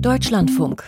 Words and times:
Deutschlandfunk. 0.00 0.84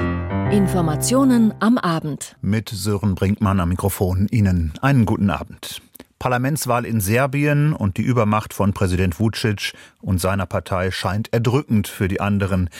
Informationen 0.52 1.52
am 1.58 1.78
Abend. 1.78 2.36
Mit 2.42 2.68
Sören 2.68 3.16
Brinkmann 3.16 3.58
am 3.58 3.70
Mikrofon. 3.70 4.28
Ihnen 4.30 4.72
einen 4.82 5.04
guten 5.04 5.30
Abend. 5.30 5.82
Parlamentswahl 6.20 6.86
in 6.86 7.00
Serbien 7.00 7.72
und 7.72 7.96
die 7.96 8.02
Übermacht 8.02 8.54
von 8.54 8.72
Präsident 8.72 9.18
Vucic 9.18 9.72
und 10.00 10.20
seiner 10.20 10.46
Partei 10.46 10.92
scheint 10.92 11.32
erdrückend 11.32 11.88
für 11.88 12.06
die 12.06 12.20
anderen. 12.20 12.70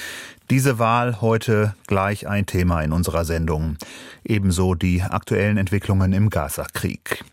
Diese 0.51 0.79
Wahl 0.79 1.21
heute 1.21 1.75
gleich 1.89 2.29
ein 2.29 2.47
Thema 2.47 2.83
in 2.83 2.93
unserer 2.93 3.25
Sendung. 3.25 3.77
Ebenso 4.25 4.77
die 4.77 5.03
aktuellen 5.03 5.57
Entwicklungen 5.57 6.13
im 6.13 6.31
Gaza-Krieg. 6.31 7.25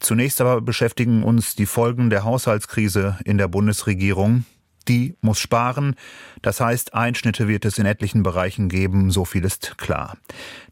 Zunächst 0.00 0.40
aber 0.40 0.60
beschäftigen 0.60 1.22
uns 1.22 1.54
die 1.54 1.66
Folgen 1.66 2.10
der 2.10 2.24
Haushaltskrise 2.24 3.18
in 3.24 3.38
der 3.38 3.46
Bundesregierung 3.46 4.44
die 4.84 5.16
muss 5.20 5.38
sparen. 5.38 5.96
Das 6.42 6.60
heißt, 6.60 6.94
Einschnitte 6.94 7.48
wird 7.48 7.64
es 7.64 7.78
in 7.78 7.86
etlichen 7.86 8.22
Bereichen 8.22 8.68
geben, 8.68 9.10
so 9.10 9.24
viel 9.24 9.44
ist 9.44 9.78
klar. 9.78 10.16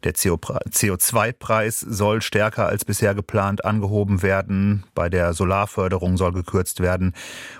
Der 0.04 0.14
CO2-Preis 0.14 1.80
soll 1.80 2.22
stärker 2.22 2.66
als 2.66 2.84
bisher 2.84 3.14
geplant 3.14 3.64
angehoben 3.64 4.22
werden, 4.22 4.84
bei 4.94 5.08
der 5.08 5.34
Solarförderung 5.34 6.16
soll 6.16 6.32
gekürzt 6.32 6.80
werden 6.80 7.14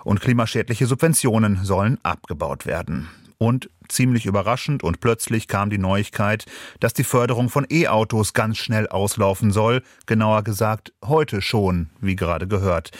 und 0.04 0.20
klimaschädliche 0.20 0.86
Subventionen 0.86 1.64
sollen 1.64 1.98
abgebaut 2.02 2.66
werden. 2.66 3.08
Und 3.38 3.70
ziemlich 3.88 4.26
überraschend 4.26 4.82
und 4.82 5.00
plötzlich 5.00 5.48
kam 5.48 5.70
die 5.70 5.78
Neuigkeit, 5.78 6.44
dass 6.78 6.92
die 6.92 7.04
Förderung 7.04 7.48
von 7.48 7.66
E-Autos 7.70 8.34
ganz 8.34 8.58
schnell 8.58 8.86
auslaufen 8.86 9.50
soll, 9.50 9.82
genauer 10.06 10.44
gesagt 10.44 10.92
heute 11.04 11.40
schon, 11.42 11.88
wie 12.00 12.16
gerade 12.16 12.46
gehört. 12.46 12.90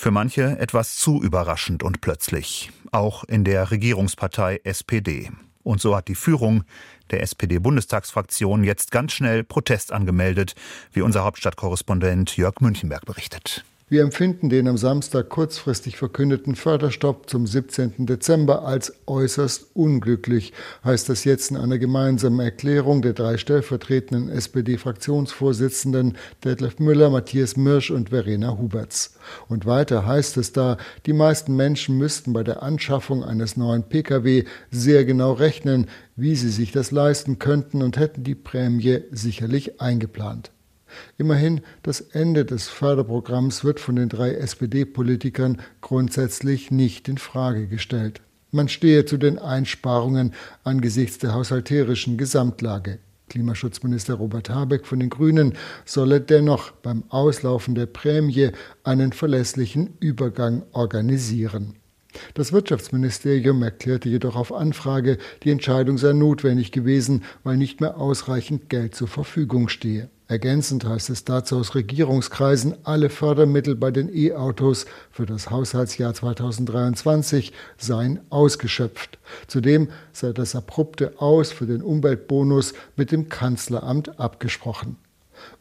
Für 0.00 0.12
manche 0.12 0.56
etwas 0.60 0.94
zu 0.94 1.20
überraschend 1.20 1.82
und 1.82 2.00
plötzlich, 2.00 2.70
auch 2.92 3.24
in 3.24 3.42
der 3.42 3.72
Regierungspartei 3.72 4.60
SPD. 4.62 5.32
Und 5.64 5.80
so 5.80 5.96
hat 5.96 6.06
die 6.06 6.14
Führung 6.14 6.62
der 7.10 7.20
SPD-Bundestagsfraktion 7.20 8.62
jetzt 8.62 8.92
ganz 8.92 9.12
schnell 9.12 9.42
Protest 9.42 9.92
angemeldet, 9.92 10.54
wie 10.92 11.00
unser 11.00 11.24
Hauptstadtkorrespondent 11.24 12.36
Jörg 12.36 12.60
Münchenberg 12.60 13.06
berichtet. 13.06 13.64
Wir 13.90 14.02
empfinden 14.02 14.50
den 14.50 14.68
am 14.68 14.76
Samstag 14.76 15.30
kurzfristig 15.30 15.96
verkündeten 15.96 16.56
Förderstopp 16.56 17.30
zum 17.30 17.46
17. 17.46 18.04
Dezember 18.04 18.66
als 18.66 18.92
äußerst 19.06 19.68
unglücklich, 19.72 20.52
heißt 20.84 21.08
das 21.08 21.24
jetzt 21.24 21.50
in 21.50 21.56
einer 21.56 21.78
gemeinsamen 21.78 22.40
Erklärung 22.40 23.00
der 23.00 23.14
drei 23.14 23.38
stellvertretenden 23.38 24.28
SPD-Fraktionsvorsitzenden 24.28 26.18
Detlef 26.44 26.78
Müller, 26.80 27.08
Matthias 27.08 27.56
Mirsch 27.56 27.90
und 27.90 28.10
Verena 28.10 28.58
Huberts. 28.58 29.16
Und 29.48 29.64
weiter 29.64 30.04
heißt 30.04 30.36
es 30.36 30.52
da, 30.52 30.76
die 31.06 31.14
meisten 31.14 31.56
Menschen 31.56 31.96
müssten 31.96 32.34
bei 32.34 32.42
der 32.42 32.62
Anschaffung 32.62 33.24
eines 33.24 33.56
neuen 33.56 33.84
Pkw 33.84 34.44
sehr 34.70 35.06
genau 35.06 35.32
rechnen, 35.32 35.86
wie 36.14 36.36
sie 36.36 36.50
sich 36.50 36.72
das 36.72 36.90
leisten 36.90 37.38
könnten 37.38 37.80
und 37.80 37.96
hätten 37.96 38.22
die 38.22 38.34
Prämie 38.34 39.04
sicherlich 39.12 39.80
eingeplant. 39.80 40.50
Immerhin, 41.16 41.60
das 41.82 42.00
Ende 42.00 42.44
des 42.44 42.68
Förderprogramms 42.68 43.64
wird 43.64 43.80
von 43.80 43.96
den 43.96 44.08
drei 44.08 44.34
SPD-Politikern 44.34 45.60
grundsätzlich 45.80 46.70
nicht 46.70 47.08
in 47.08 47.18
Frage 47.18 47.66
gestellt. 47.66 48.20
Man 48.50 48.68
stehe 48.68 49.04
zu 49.04 49.18
den 49.18 49.38
Einsparungen 49.38 50.32
angesichts 50.64 51.18
der 51.18 51.34
haushalterischen 51.34 52.16
Gesamtlage. 52.16 52.98
Klimaschutzminister 53.28 54.14
Robert 54.14 54.48
Habeck 54.50 54.86
von 54.86 55.00
den 55.00 55.10
Grünen 55.10 55.54
solle 55.84 56.20
dennoch 56.20 56.70
beim 56.70 57.04
Auslaufen 57.10 57.74
der 57.74 57.86
Prämie 57.86 58.50
einen 58.84 59.12
verlässlichen 59.12 59.94
Übergang 60.00 60.62
organisieren. 60.72 61.74
Das 62.34 62.52
Wirtschaftsministerium 62.52 63.62
erklärte 63.62 64.08
jedoch 64.08 64.34
auf 64.34 64.52
Anfrage, 64.52 65.18
die 65.42 65.50
Entscheidung 65.50 65.98
sei 65.98 66.14
notwendig 66.14 66.72
gewesen, 66.72 67.22
weil 67.44 67.56
nicht 67.56 67.80
mehr 67.80 67.98
ausreichend 67.98 68.68
Geld 68.70 68.94
zur 68.94 69.08
Verfügung 69.08 69.68
stehe. 69.68 70.08
Ergänzend 70.30 70.84
heißt 70.84 71.08
es 71.08 71.24
dazu 71.24 71.56
aus 71.56 71.74
Regierungskreisen, 71.74 72.74
alle 72.84 73.08
Fördermittel 73.08 73.74
bei 73.74 73.90
den 73.90 74.14
E-Autos 74.14 74.84
für 75.10 75.24
das 75.24 75.48
Haushaltsjahr 75.48 76.12
2023 76.12 77.54
seien 77.78 78.20
ausgeschöpft. 78.28 79.18
Zudem 79.46 79.88
sei 80.12 80.34
das 80.34 80.54
abrupte 80.54 81.14
Aus 81.18 81.50
für 81.50 81.64
den 81.64 81.80
Umweltbonus 81.80 82.74
mit 82.94 83.10
dem 83.10 83.30
Kanzleramt 83.30 84.20
abgesprochen. 84.20 84.96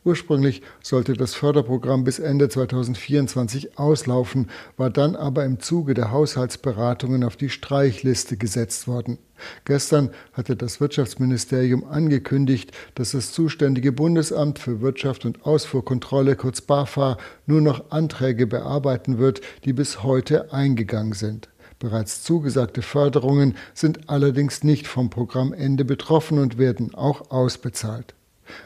Ursprünglich 0.04 0.62
sollte 0.82 1.14
das 1.14 1.36
Förderprogramm 1.36 2.04
bis 2.04 2.20
Ende 2.20 2.50
2024 2.50 3.78
auslaufen, 3.78 4.50
war 4.78 4.90
dann 4.90 5.16
aber 5.16 5.46
im 5.46 5.60
Zuge 5.60 5.94
der 5.94 6.12
Haushaltsberatungen 6.12 7.24
auf 7.24 7.36
die 7.36 7.50
Streichliste 7.50 8.38
gesetzt 8.38 8.88
worden. 8.88 9.18
Gestern 9.66 10.10
hatte 10.34 10.56
das 10.56 10.80
Wirtschaftsministerium 10.80 11.84
angekündigt, 11.86 12.72
dass 12.96 13.12
das 13.12 13.32
zuständige 13.32 13.92
Bundesamt 13.92 14.60
für 14.60 14.82
Wirtschaft 14.82 15.26
und 15.26 15.46
Ausfuhrkontrolle, 15.46 16.36
kurz 16.36 16.62
BAFA, 16.62 17.18
nur 17.46 17.62
noch 17.62 17.92
Anträge 17.92 18.48
bearbeiten 18.48 19.18
wird, 19.18 19.42
die 19.66 19.74
bis 19.74 20.04
heute 20.04 20.52
eingegangen 20.54 21.14
sind. 21.14 21.50
Bereits 21.80 22.24
zugesagte 22.24 22.82
Förderungen 22.82 23.56
sind 23.76 24.10
allerdings 24.10 24.64
nicht 24.64 24.88
vom 24.88 25.12
Programmende 25.12 25.86
betroffen 25.86 26.40
und 26.40 26.58
werden 26.58 26.96
auch 26.96 27.30
ausbezahlt. 27.30 28.16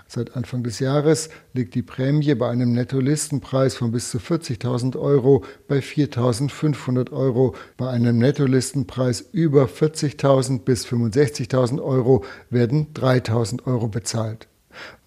Seit 0.08 0.36
Anfang 0.36 0.64
des 0.64 0.80
Jahres 0.80 1.30
liegt 1.54 1.76
die 1.76 1.82
Prämie 1.82 2.34
bei 2.36 2.50
einem 2.50 2.74
Nettolistenpreis 2.74 3.76
von 3.76 3.92
bis 3.92 4.10
zu 4.12 4.18
40.000 4.18 5.00
Euro 5.00 5.44
bei 5.68 5.80
4.500 5.80 7.12
Euro. 7.12 7.56
Bei 7.78 7.90
einem 7.90 8.18
Nettolistenpreis 8.18 9.22
über 9.32 9.66
40.000 9.66 10.60
bis 10.60 10.86
65.000 10.86 11.82
Euro 11.82 12.24
werden 12.50 12.94
3.000 12.94 13.66
Euro 13.66 13.88
bezahlt. 13.88 14.48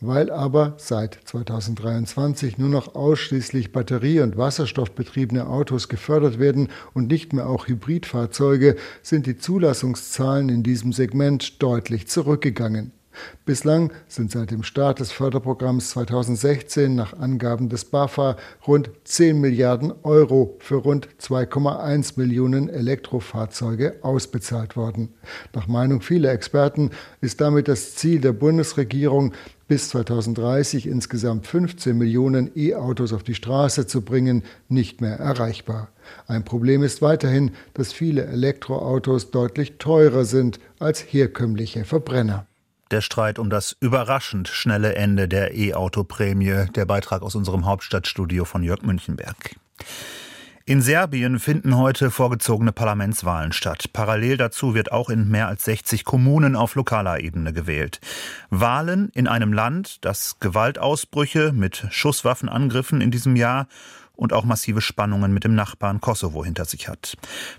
Weil 0.00 0.30
aber 0.30 0.74
seit 0.76 1.18
2023 1.24 2.58
nur 2.58 2.68
noch 2.68 2.94
ausschließlich 2.94 3.72
batterie- 3.72 4.20
und 4.20 4.36
wasserstoffbetriebene 4.36 5.46
Autos 5.46 5.88
gefördert 5.88 6.38
werden 6.38 6.68
und 6.92 7.08
nicht 7.08 7.32
mehr 7.32 7.48
auch 7.48 7.68
Hybridfahrzeuge, 7.68 8.76
sind 9.02 9.26
die 9.26 9.38
Zulassungszahlen 9.38 10.48
in 10.48 10.62
diesem 10.62 10.92
Segment 10.92 11.62
deutlich 11.62 12.08
zurückgegangen. 12.08 12.92
Bislang 13.44 13.92
sind 14.08 14.30
seit 14.30 14.50
dem 14.50 14.62
Start 14.62 15.00
des 15.00 15.12
Förderprogramms 15.12 15.90
2016 15.90 16.94
nach 16.94 17.18
Angaben 17.18 17.68
des 17.68 17.84
BAFA 17.84 18.36
rund 18.66 18.90
10 19.04 19.40
Milliarden 19.40 19.92
Euro 20.02 20.56
für 20.60 20.76
rund 20.76 21.08
2,1 21.20 22.14
Millionen 22.16 22.68
Elektrofahrzeuge 22.68 23.96
ausbezahlt 24.02 24.76
worden. 24.76 25.14
Nach 25.52 25.66
Meinung 25.66 26.00
vieler 26.00 26.32
Experten 26.32 26.90
ist 27.20 27.40
damit 27.40 27.68
das 27.68 27.94
Ziel 27.96 28.20
der 28.20 28.32
Bundesregierung, 28.32 29.32
bis 29.66 29.88
2030 29.90 30.86
insgesamt 30.86 31.46
15 31.46 31.96
Millionen 31.96 32.50
E-Autos 32.54 33.12
auf 33.12 33.22
die 33.22 33.34
Straße 33.34 33.86
zu 33.86 34.02
bringen, 34.02 34.42
nicht 34.68 35.00
mehr 35.00 35.16
erreichbar. 35.18 35.88
Ein 36.26 36.44
Problem 36.44 36.82
ist 36.82 37.00
weiterhin, 37.02 37.52
dass 37.72 37.92
viele 37.92 38.26
Elektroautos 38.26 39.30
deutlich 39.30 39.78
teurer 39.78 40.24
sind 40.24 40.60
als 40.78 41.00
herkömmliche 41.00 41.84
Verbrenner 41.84 42.46
der 42.94 43.00
Streit 43.00 43.40
um 43.40 43.50
das 43.50 43.76
überraschend 43.80 44.46
schnelle 44.46 44.94
Ende 44.94 45.26
der 45.26 45.56
E-Auto-Prämie. 45.56 46.66
Der 46.76 46.84
Beitrag 46.84 47.22
aus 47.22 47.34
unserem 47.34 47.66
Hauptstadtstudio 47.66 48.44
von 48.44 48.62
Jörg 48.62 48.82
Münchenberg. 48.82 49.56
In 50.64 50.80
Serbien 50.80 51.40
finden 51.40 51.76
heute 51.76 52.12
vorgezogene 52.12 52.70
Parlamentswahlen 52.70 53.52
statt. 53.52 53.92
Parallel 53.92 54.36
dazu 54.36 54.74
wird 54.74 54.92
auch 54.92 55.10
in 55.10 55.28
mehr 55.28 55.48
als 55.48 55.64
60 55.64 56.04
Kommunen 56.04 56.54
auf 56.54 56.76
lokaler 56.76 57.18
Ebene 57.18 57.52
gewählt. 57.52 58.00
Wahlen 58.50 59.10
in 59.12 59.26
einem 59.26 59.52
Land, 59.52 60.04
das 60.04 60.38
Gewaltausbrüche 60.38 61.52
mit 61.52 61.88
Schusswaffenangriffen 61.90 63.00
in 63.00 63.10
diesem 63.10 63.34
Jahr 63.34 63.66
und 64.16 64.32
auch 64.32 64.44
massive 64.44 64.80
Spannungen 64.80 65.34
mit 65.34 65.42
dem 65.42 65.54
Nachbarn 65.54 66.00
Kosovo 66.00 66.44
hinter 66.44 66.64
sich 66.64 66.88
hat. 66.88 67.16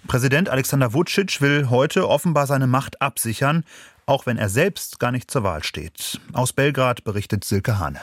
Präsident 0.07 0.49
Alexander 0.49 0.93
Vucic 0.93 1.41
will 1.41 1.69
heute 1.69 2.07
offenbar 2.07 2.47
seine 2.47 2.67
Macht 2.67 3.01
absichern, 3.01 3.65
auch 4.05 4.25
wenn 4.25 4.37
er 4.37 4.49
selbst 4.49 4.99
gar 4.99 5.11
nicht 5.11 5.31
zur 5.31 5.43
Wahl 5.43 5.63
steht. 5.63 6.19
Aus 6.33 6.53
Belgrad 6.53 7.03
berichtet 7.03 7.43
Silke 7.43 7.79
Hane. 7.79 8.01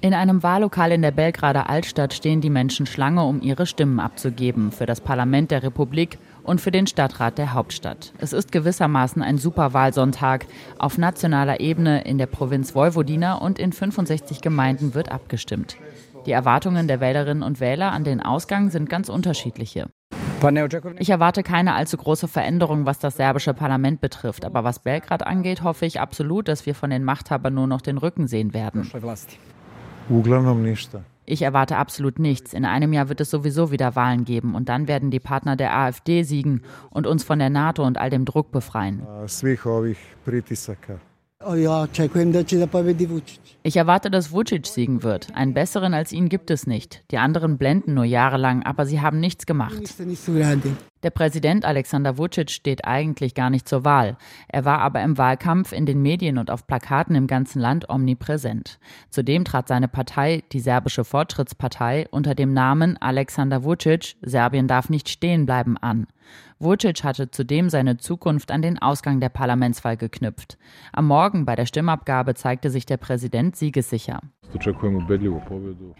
In 0.00 0.12
einem 0.12 0.42
Wahllokal 0.42 0.92
in 0.92 1.00
der 1.00 1.12
Belgrader 1.12 1.70
Altstadt 1.70 2.12
stehen 2.12 2.42
die 2.42 2.50
Menschen 2.50 2.84
Schlange, 2.84 3.24
um 3.24 3.40
ihre 3.40 3.64
Stimmen 3.64 4.00
abzugeben 4.00 4.70
für 4.70 4.84
das 4.84 5.00
Parlament 5.00 5.50
der 5.50 5.62
Republik 5.62 6.18
und 6.42 6.60
für 6.60 6.70
den 6.70 6.86
Stadtrat 6.86 7.38
der 7.38 7.54
Hauptstadt. 7.54 8.12
Es 8.18 8.34
ist 8.34 8.52
gewissermaßen 8.52 9.22
ein 9.22 9.38
Superwahlsonntag. 9.38 10.44
Auf 10.78 10.98
nationaler 10.98 11.60
Ebene 11.60 12.04
in 12.04 12.18
der 12.18 12.26
Provinz 12.26 12.74
Vojvodina 12.74 13.36
und 13.36 13.58
in 13.58 13.72
65 13.72 14.42
Gemeinden 14.42 14.92
wird 14.92 15.10
abgestimmt. 15.10 15.78
Die 16.26 16.32
Erwartungen 16.32 16.86
der 16.86 17.00
Wählerinnen 17.00 17.42
und 17.42 17.60
Wähler 17.60 17.92
an 17.92 18.04
den 18.04 18.20
Ausgang 18.20 18.68
sind 18.68 18.90
ganz 18.90 19.08
unterschiedliche. 19.08 19.88
Ich 20.98 21.10
erwarte 21.10 21.42
keine 21.42 21.74
allzu 21.74 21.96
große 21.96 22.28
Veränderung, 22.28 22.86
was 22.86 22.98
das 22.98 23.16
serbische 23.16 23.54
Parlament 23.54 24.00
betrifft. 24.00 24.44
Aber 24.44 24.64
was 24.64 24.78
Belgrad 24.78 25.26
angeht, 25.26 25.62
hoffe 25.62 25.86
ich 25.86 26.00
absolut, 26.00 26.48
dass 26.48 26.66
wir 26.66 26.74
von 26.74 26.90
den 26.90 27.04
Machthabern 27.04 27.54
nur 27.54 27.66
noch 27.66 27.80
den 27.80 27.98
Rücken 27.98 28.26
sehen 28.26 28.54
werden. 28.54 28.82
Ich 31.26 31.40
erwarte 31.40 31.78
absolut 31.78 32.18
nichts. 32.18 32.52
In 32.52 32.66
einem 32.66 32.92
Jahr 32.92 33.08
wird 33.08 33.20
es 33.22 33.30
sowieso 33.30 33.70
wieder 33.70 33.96
Wahlen 33.96 34.24
geben 34.24 34.54
und 34.54 34.68
dann 34.68 34.88
werden 34.88 35.10
die 35.10 35.20
Partner 35.20 35.56
der 35.56 35.74
AfD 35.74 36.22
siegen 36.22 36.62
und 36.90 37.06
uns 37.06 37.24
von 37.24 37.38
der 37.38 37.48
NATO 37.48 37.82
und 37.82 37.96
all 37.96 38.10
dem 38.10 38.26
Druck 38.26 38.52
befreien. 38.52 39.02
Oh 41.46 41.54
ich 43.66 43.76
erwarte, 43.76 44.10
dass 44.10 44.30
Vucic 44.30 44.66
siegen 44.66 45.02
wird. 45.02 45.34
Einen 45.34 45.54
besseren 45.54 45.94
als 45.94 46.12
ihn 46.12 46.28
gibt 46.28 46.50
es 46.50 46.66
nicht. 46.66 47.02
Die 47.10 47.16
anderen 47.16 47.56
blenden 47.56 47.94
nur 47.94 48.04
jahrelang, 48.04 48.62
aber 48.62 48.84
sie 48.84 49.00
haben 49.00 49.20
nichts 49.20 49.46
gemacht. 49.46 49.80
Der 51.04 51.10
Präsident 51.10 51.66
Alexander 51.66 52.16
Vucic 52.16 52.50
steht 52.50 52.86
eigentlich 52.86 53.34
gar 53.34 53.50
nicht 53.50 53.68
zur 53.68 53.84
Wahl. 53.84 54.16
Er 54.48 54.64
war 54.64 54.78
aber 54.78 55.02
im 55.02 55.18
Wahlkampf 55.18 55.72
in 55.72 55.84
den 55.84 56.00
Medien 56.00 56.38
und 56.38 56.50
auf 56.50 56.66
Plakaten 56.66 57.14
im 57.14 57.26
ganzen 57.26 57.60
Land 57.60 57.90
omnipräsent. 57.90 58.78
Zudem 59.10 59.44
trat 59.44 59.68
seine 59.68 59.86
Partei, 59.86 60.42
die 60.52 60.60
Serbische 60.60 61.04
Fortschrittspartei, 61.04 62.08
unter 62.10 62.34
dem 62.34 62.54
Namen 62.54 62.96
Alexander 62.96 63.64
Vucic, 63.64 64.16
Serbien 64.22 64.66
darf 64.66 64.88
nicht 64.88 65.10
stehen 65.10 65.44
bleiben, 65.44 65.76
an. 65.76 66.06
Vucic 66.58 67.04
hatte 67.04 67.30
zudem 67.30 67.68
seine 67.68 67.98
Zukunft 67.98 68.50
an 68.50 68.62
den 68.62 68.78
Ausgang 68.78 69.20
der 69.20 69.28
Parlamentswahl 69.28 69.98
geknüpft. 69.98 70.56
Am 70.90 71.06
Morgen 71.06 71.44
bei 71.44 71.54
der 71.54 71.66
Stimmabgabe 71.66 72.34
zeigte 72.34 72.70
sich 72.70 72.86
der 72.86 72.96
Präsident 72.96 73.56
siegessicher. 73.56 74.20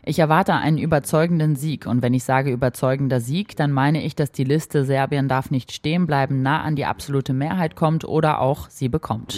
Ich 0.04 0.18
erwarte 0.18 0.54
einen 0.54 0.78
überzeugenden 0.78 1.56
Sieg 1.56 1.86
und 1.86 2.02
wenn 2.02 2.14
ich 2.14 2.24
sage 2.24 2.50
überzeugender 2.50 3.20
Sieg, 3.20 3.56
dann 3.56 3.72
meine 3.72 4.02
ich, 4.02 4.14
dass 4.14 4.32
die 4.32 4.44
Liste 4.44 4.84
Serbien 4.84 5.28
darf 5.28 5.50
nicht 5.50 5.72
stehen 5.72 6.06
bleiben 6.06 6.42
nah 6.42 6.62
an 6.62 6.76
die 6.76 6.84
absolute 6.84 7.32
Mehrheit 7.32 7.76
kommt 7.76 8.04
oder 8.04 8.40
auch 8.40 8.68
sie 8.70 8.88
bekommt. 8.88 9.32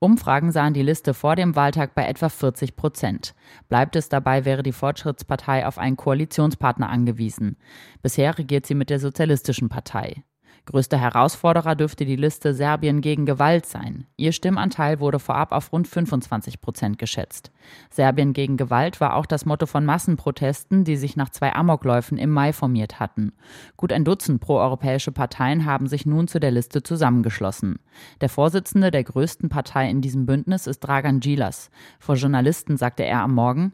Umfragen 0.00 0.52
sahen 0.52 0.74
die 0.74 0.82
Liste 0.82 1.14
vor 1.14 1.36
dem 1.36 1.56
Wahltag 1.56 1.94
bei 1.94 2.06
etwa 2.06 2.28
40 2.28 2.76
Prozent. 2.76 3.34
Bleibt 3.68 3.96
es 3.96 4.08
dabei, 4.08 4.44
wäre 4.44 4.62
die 4.62 4.72
Fortschrittspartei 4.72 5.66
auf 5.66 5.78
einen 5.78 5.96
Koalitionspartner 5.96 6.88
angewiesen. 6.88 7.56
Bisher 8.02 8.36
regiert 8.38 8.66
sie 8.66 8.74
mit 8.74 8.90
der 8.90 9.00
Sozialistischen 9.00 9.68
Partei. 9.68 10.24
Größter 10.68 10.98
Herausforderer 10.98 11.76
dürfte 11.76 12.04
die 12.04 12.16
Liste 12.16 12.52
Serbien 12.52 13.00
gegen 13.00 13.24
Gewalt 13.24 13.64
sein. 13.64 14.04
Ihr 14.18 14.32
Stimmanteil 14.32 15.00
wurde 15.00 15.18
vorab 15.18 15.52
auf 15.52 15.72
rund 15.72 15.88
25 15.88 16.60
Prozent 16.60 16.98
geschätzt. 16.98 17.50
Serbien 17.88 18.34
gegen 18.34 18.58
Gewalt 18.58 19.00
war 19.00 19.16
auch 19.16 19.24
das 19.24 19.46
Motto 19.46 19.64
von 19.64 19.86
Massenprotesten, 19.86 20.84
die 20.84 20.96
sich 20.96 21.16
nach 21.16 21.30
zwei 21.30 21.54
Amokläufen 21.54 22.18
im 22.18 22.28
Mai 22.28 22.52
formiert 22.52 23.00
hatten. 23.00 23.32
Gut 23.78 23.94
ein 23.94 24.04
Dutzend 24.04 24.42
proeuropäische 24.42 25.10
Parteien 25.10 25.64
haben 25.64 25.86
sich 25.86 26.04
nun 26.04 26.28
zu 26.28 26.38
der 26.38 26.50
Liste 26.50 26.82
zusammengeschlossen. 26.82 27.78
Der 28.20 28.28
Vorsitzende 28.28 28.90
der 28.90 29.04
größten 29.04 29.48
Partei 29.48 29.88
in 29.88 30.02
diesem 30.02 30.26
Bündnis 30.26 30.66
ist 30.66 30.80
Dragan 30.80 31.20
Gilas. 31.20 31.70
Vor 31.98 32.16
Journalisten 32.16 32.76
sagte 32.76 33.04
er 33.04 33.22
am 33.22 33.32
Morgen, 33.32 33.72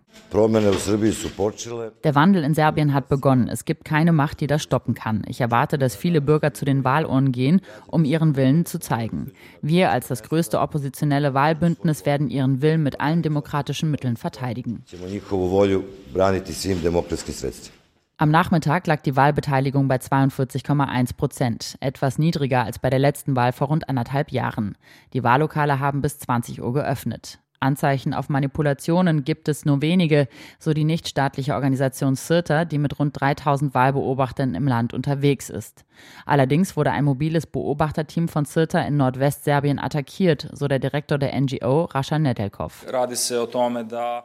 der 2.05 2.15
Wandel 2.15 2.45
in 2.45 2.55
Serbien 2.55 2.95
hat 2.95 3.09
begonnen. 3.09 3.49
Es 3.49 3.65
gibt 3.65 3.85
keine 3.85 4.13
Macht, 4.13 4.41
die 4.41 4.47
das 4.47 4.63
stoppen 4.63 4.95
kann. 4.95 5.25
Ich 5.27 5.41
erwarte, 5.41 5.77
dass 5.77 5.97
viele 5.97 6.21
Bürger 6.21 6.55
zu 6.55 6.65
den 6.65 6.84
Wahlurnen 6.85 7.33
gehen, 7.33 7.61
um 7.87 8.05
ihren 8.05 8.37
Willen 8.37 8.67
zu 8.67 8.79
zeigen. 8.79 9.33
Wir 9.63 9.91
als 9.91 10.09
das 10.09 10.23
größte 10.23 10.61
oppositionelle 10.61 11.35
Wahlbündnis 11.35 12.07
werden 12.07 12.29
ihren 12.29 12.63
Willen 12.63 12.83
mit 12.83 13.01
allen 13.01 13.23
demokratischen 13.23 13.91
Mitteln 13.91 14.17
verteidigen. 14.17 14.85
Am 18.17 18.31
Nachmittag 18.31 18.87
lag 18.87 19.03
die 19.03 19.17
Wahlbeteiligung 19.17 19.89
bei 19.89 19.97
42,1 19.97 21.17
Prozent, 21.17 21.77
etwas 21.81 22.17
niedriger 22.17 22.63
als 22.63 22.79
bei 22.79 22.89
der 22.89 23.01
letzten 23.01 23.35
Wahl 23.35 23.53
vor 23.53 23.67
rund 23.67 23.89
anderthalb 23.89 24.31
Jahren. 24.31 24.79
Die 25.13 25.25
Wahllokale 25.25 25.81
haben 25.81 26.01
bis 26.01 26.21
20 26.21 26.63
Uhr 26.63 26.73
geöffnet. 26.73 27.41
Anzeichen 27.65 28.15
auf 28.15 28.29
Manipulationen 28.29 29.25
gibt 29.25 29.49
es 29.49 29.65
nur 29.65 29.83
wenige, 29.83 30.29
so 30.59 30.73
die 30.73 30.85
nichtstaatliche 30.85 31.55
Organisation 31.55 32.15
CIRTA, 32.15 32.65
die 32.65 32.79
mit 32.79 32.99
rund 32.99 33.19
3000 33.19 33.75
Wahlbeobachtern 33.75 34.55
im 34.55 34.69
Land 34.69 34.95
unterwegs 34.95 35.51
ist. 35.51 35.85
Allerdings 36.27 36.77
wurde 36.77 36.91
ein 36.91 37.05
mobiles 37.05 37.47
Beobachterteam 37.47 38.29
von 38.29 38.45
CIRTA 38.45 38.83
in 38.83 38.97
Nordwestserbien 38.97 39.79
attackiert, 39.79 40.49
so 40.53 40.69
der 40.69 40.79
Direktor 40.79 41.19
der 41.19 41.39
NGO, 41.41 41.85
Rascha 41.85 42.19
Nedelkov. 42.19 42.85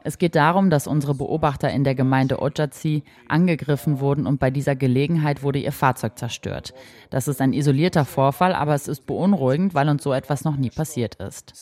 Es 0.03 0.17
geht 0.17 0.35
darum, 0.35 0.69
dass 0.69 0.87
unsere 0.87 1.15
Beobachter 1.15 1.69
in 1.69 1.83
der 1.83 1.95
Gemeinde 1.95 2.41
Ojaci 2.41 3.03
angegriffen 3.27 3.99
wurden 3.99 4.27
und 4.27 4.39
bei 4.39 4.51
dieser 4.51 4.75
Gelegenheit 4.75 5.43
wurde 5.43 5.59
ihr 5.59 5.71
Fahrzeug 5.71 6.17
zerstört. 6.17 6.73
Das 7.09 7.27
ist 7.27 7.41
ein 7.41 7.53
isolierter 7.53 8.05
Vorfall, 8.05 8.53
aber 8.53 8.73
es 8.73 8.87
ist 8.87 9.05
beunruhigend, 9.05 9.73
weil 9.73 9.89
uns 9.89 10.03
so 10.03 10.13
etwas 10.13 10.43
noch 10.43 10.57
nie 10.57 10.69
passiert 10.69 11.15
ist. 11.15 11.53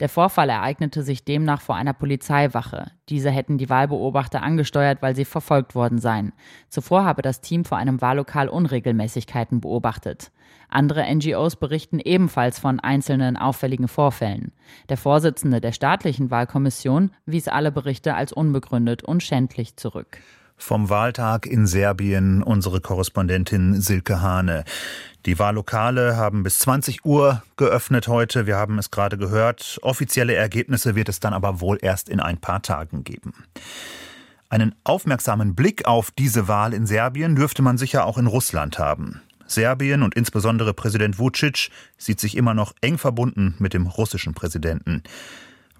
Der 0.00 0.08
Vorfall 0.16 0.48
ereignete 0.48 1.02
sich 1.02 1.26
demnach 1.26 1.60
vor 1.60 1.76
einer 1.76 1.92
Polizeiwache. 1.92 2.90
Diese 3.10 3.30
hätten 3.30 3.58
die 3.58 3.68
Wahlbeobachter 3.68 4.42
angesteuert, 4.42 5.02
weil 5.02 5.14
sie 5.14 5.26
verfolgt 5.26 5.74
worden 5.74 5.98
seien. 5.98 6.32
Zuvor 6.70 7.04
habe 7.04 7.20
das 7.20 7.42
Team 7.42 7.66
vor 7.66 7.76
einem 7.76 8.00
Wahllokal 8.00 8.48
Unregelmäßigkeiten 8.48 9.60
beobachtet. 9.60 10.32
Andere 10.70 11.04
NGOs 11.14 11.56
berichten 11.56 12.00
ebenfalls 12.00 12.58
von 12.58 12.80
einzelnen 12.80 13.36
auffälligen 13.36 13.88
Vorfällen. 13.88 14.52
Der 14.88 14.96
Vorsitzende 14.96 15.60
der 15.60 15.72
staatlichen 15.72 16.30
Wahlkommission 16.30 17.10
wies 17.26 17.46
alle 17.46 17.70
Berichte 17.70 18.14
als 18.14 18.32
unbegründet 18.32 19.04
und 19.04 19.22
schändlich 19.22 19.76
zurück. 19.76 20.16
Vom 20.58 20.88
Wahltag 20.88 21.46
in 21.46 21.66
Serbien 21.66 22.42
unsere 22.42 22.80
Korrespondentin 22.80 23.80
Silke 23.80 24.20
Hane. 24.22 24.64
Die 25.26 25.38
Wahllokale 25.38 26.16
haben 26.16 26.42
bis 26.42 26.60
20 26.60 27.04
Uhr 27.04 27.42
geöffnet 27.56 28.08
heute. 28.08 28.46
Wir 28.46 28.56
haben 28.56 28.78
es 28.78 28.90
gerade 28.90 29.18
gehört. 29.18 29.78
Offizielle 29.82 30.34
Ergebnisse 30.34 30.94
wird 30.94 31.08
es 31.08 31.20
dann 31.20 31.34
aber 31.34 31.60
wohl 31.60 31.78
erst 31.82 32.08
in 32.08 32.20
ein 32.20 32.38
paar 32.38 32.62
Tagen 32.62 33.04
geben. 33.04 33.34
Einen 34.48 34.74
aufmerksamen 34.84 35.54
Blick 35.54 35.86
auf 35.86 36.10
diese 36.10 36.48
Wahl 36.48 36.72
in 36.72 36.86
Serbien 36.86 37.36
dürfte 37.36 37.62
man 37.62 37.78
sicher 37.78 38.06
auch 38.06 38.16
in 38.16 38.26
Russland 38.26 38.78
haben. 38.78 39.20
Serbien 39.46 40.02
und 40.02 40.14
insbesondere 40.14 40.74
Präsident 40.74 41.18
Vucic 41.18 41.70
sieht 41.98 42.18
sich 42.18 42.36
immer 42.36 42.54
noch 42.54 42.74
eng 42.80 42.98
verbunden 42.98 43.54
mit 43.58 43.74
dem 43.74 43.86
russischen 43.86 44.34
Präsidenten. 44.34 45.02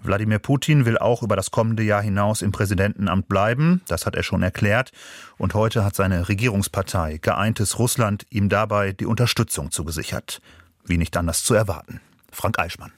Wladimir 0.03 0.39
Putin 0.39 0.85
will 0.85 0.97
auch 0.97 1.23
über 1.23 1.35
das 1.35 1.51
kommende 1.51 1.83
Jahr 1.83 2.01
hinaus 2.01 2.41
im 2.41 2.51
Präsidentenamt 2.51 3.27
bleiben, 3.27 3.81
das 3.87 4.05
hat 4.05 4.15
er 4.15 4.23
schon 4.23 4.43
erklärt, 4.43 4.91
und 5.37 5.53
heute 5.53 5.83
hat 5.83 5.95
seine 5.95 6.29
Regierungspartei 6.29 7.17
Geeintes 7.17 7.79
Russland 7.79 8.25
ihm 8.29 8.49
dabei 8.49 8.93
die 8.93 9.05
Unterstützung 9.05 9.71
zugesichert. 9.71 10.41
Wie 10.85 10.97
nicht 10.97 11.17
anders 11.17 11.43
zu 11.43 11.53
erwarten. 11.53 11.99
Frank 12.31 12.59
Eichmann. 12.59 12.91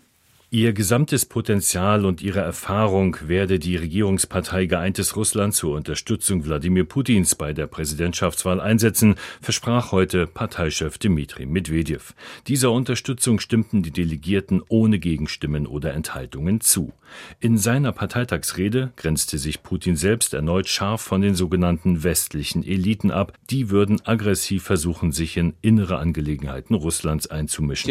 Ihr 0.52 0.74
gesamtes 0.74 1.28
Potenzial 1.28 2.06
und 2.06 2.24
ihre 2.24 2.40
Erfahrung 2.40 3.16
werde 3.28 3.60
die 3.60 3.76
Regierungspartei 3.76 4.66
Geeintes 4.66 5.16
Russland 5.16 5.54
zur 5.54 5.76
Unterstützung 5.76 6.44
Wladimir 6.44 6.86
Putins 6.86 7.36
bei 7.36 7.54
der 7.54 7.68
Präsidentschaftswahl 7.68 8.60
einsetzen, 8.60 9.14
versprach 9.42 9.92
heute 9.92 10.26
Parteichef 10.26 10.98
Dmitri 10.98 11.46
Medvedev. 11.46 12.16
Dieser 12.48 12.72
Unterstützung 12.72 13.40
stimmten 13.40 13.84
die 13.84 13.92
Delegierten 13.92 14.64
ohne 14.70 14.98
Gegenstimmen 14.98 15.68
oder 15.68 15.94
Enthaltungen 15.94 16.62
zu. 16.62 16.94
In 17.40 17.60
seiner 17.60 17.92
Parteitagsrede 17.92 18.92
grenzte 18.96 19.38
sich 19.38 19.62
Putin 19.62 19.98
selbst 19.98 20.34
erneut 20.34 20.68
scharf 20.68 21.02
von 21.02 21.22
den 21.22 21.36
sogenannten 21.36 22.04
westlichen 22.04 22.64
Eliten 22.66 23.12
ab. 23.12 23.38
Die 23.52 23.70
würden 23.70 24.02
aggressiv 24.04 24.64
versuchen, 24.64 25.12
sich 25.12 25.38
in 25.38 25.54
innere 25.62 26.00
Angelegenheiten 26.00 26.74
Russlands 26.74 27.28
einzumischen. 27.28 27.88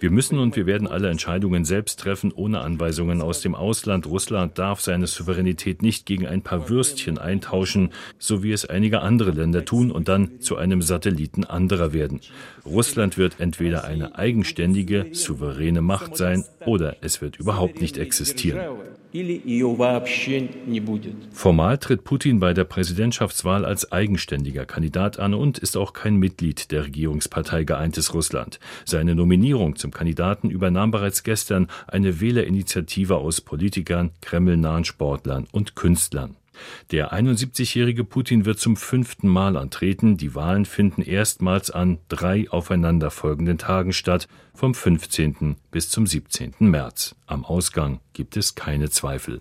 Wir 0.00 0.10
müssen 0.10 0.38
und 0.38 0.56
wir 0.56 0.69
werden 0.70 0.86
alle 0.86 1.10
Entscheidungen 1.10 1.64
selbst 1.64 1.98
treffen, 1.98 2.30
ohne 2.30 2.60
Anweisungen 2.60 3.22
aus 3.22 3.40
dem 3.40 3.56
Ausland. 3.56 4.06
Russland 4.06 4.56
darf 4.56 4.80
seine 4.80 5.08
Souveränität 5.08 5.82
nicht 5.82 6.06
gegen 6.06 6.28
ein 6.28 6.42
paar 6.42 6.68
Würstchen 6.68 7.18
eintauschen, 7.18 7.90
so 8.20 8.44
wie 8.44 8.52
es 8.52 8.64
einige 8.66 9.00
andere 9.00 9.32
Länder 9.32 9.64
tun 9.64 9.90
und 9.90 10.06
dann 10.06 10.40
zu 10.40 10.54
einem 10.54 10.80
Satelliten 10.80 11.42
anderer 11.42 11.92
werden. 11.92 12.20
Russland 12.64 13.18
wird 13.18 13.40
entweder 13.40 13.82
eine 13.82 14.14
eigenständige, 14.14 15.08
souveräne 15.10 15.80
Macht 15.80 16.16
sein 16.16 16.44
oder 16.66 16.98
es 17.00 17.20
wird 17.20 17.34
überhaupt 17.34 17.80
nicht 17.80 17.98
existieren. 17.98 18.60
Formal 21.32 21.78
tritt 21.78 22.04
Putin 22.04 22.38
bei 22.38 22.54
der 22.54 22.62
Präsidentschaftswahl 22.62 23.64
als 23.64 23.90
eigenständiger 23.90 24.66
Kandidat 24.66 25.18
an 25.18 25.34
und 25.34 25.58
ist 25.58 25.76
auch 25.76 25.92
kein 25.92 26.16
Mitglied 26.16 26.70
der 26.70 26.84
Regierungspartei 26.84 27.64
Geeintes 27.64 28.14
Russland. 28.14 28.60
Seine 28.84 29.16
Nominierung 29.16 29.74
zum 29.74 29.90
Kandidaten 29.90 30.48
übernahm 30.48 30.92
bereits 30.92 31.24
gestern 31.24 31.66
eine 31.88 32.20
Wählerinitiative 32.20 33.16
aus 33.16 33.40
Politikern, 33.40 34.12
kremlnahen 34.20 34.84
Sportlern 34.84 35.48
und 35.50 35.74
Künstlern. 35.74 36.36
Der 36.90 37.12
71-jährige 37.12 38.04
Putin 38.04 38.44
wird 38.44 38.58
zum 38.58 38.76
fünften 38.76 39.28
Mal 39.28 39.56
antreten. 39.56 40.16
Die 40.16 40.34
Wahlen 40.34 40.64
finden 40.64 41.02
erstmals 41.02 41.70
an 41.70 41.98
drei 42.08 42.50
aufeinanderfolgenden 42.50 43.58
Tagen 43.58 43.92
statt, 43.92 44.28
vom 44.54 44.74
15. 44.74 45.56
bis 45.70 45.90
zum 45.90 46.06
17. 46.06 46.54
März. 46.58 47.14
Am 47.26 47.44
Ausgang 47.44 48.00
gibt 48.12 48.36
es 48.36 48.54
keine 48.54 48.90
Zweifel. 48.90 49.40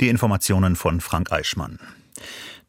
Die 0.00 0.08
Informationen 0.08 0.76
von 0.76 1.00
Frank 1.00 1.32
Eichmann. 1.32 1.78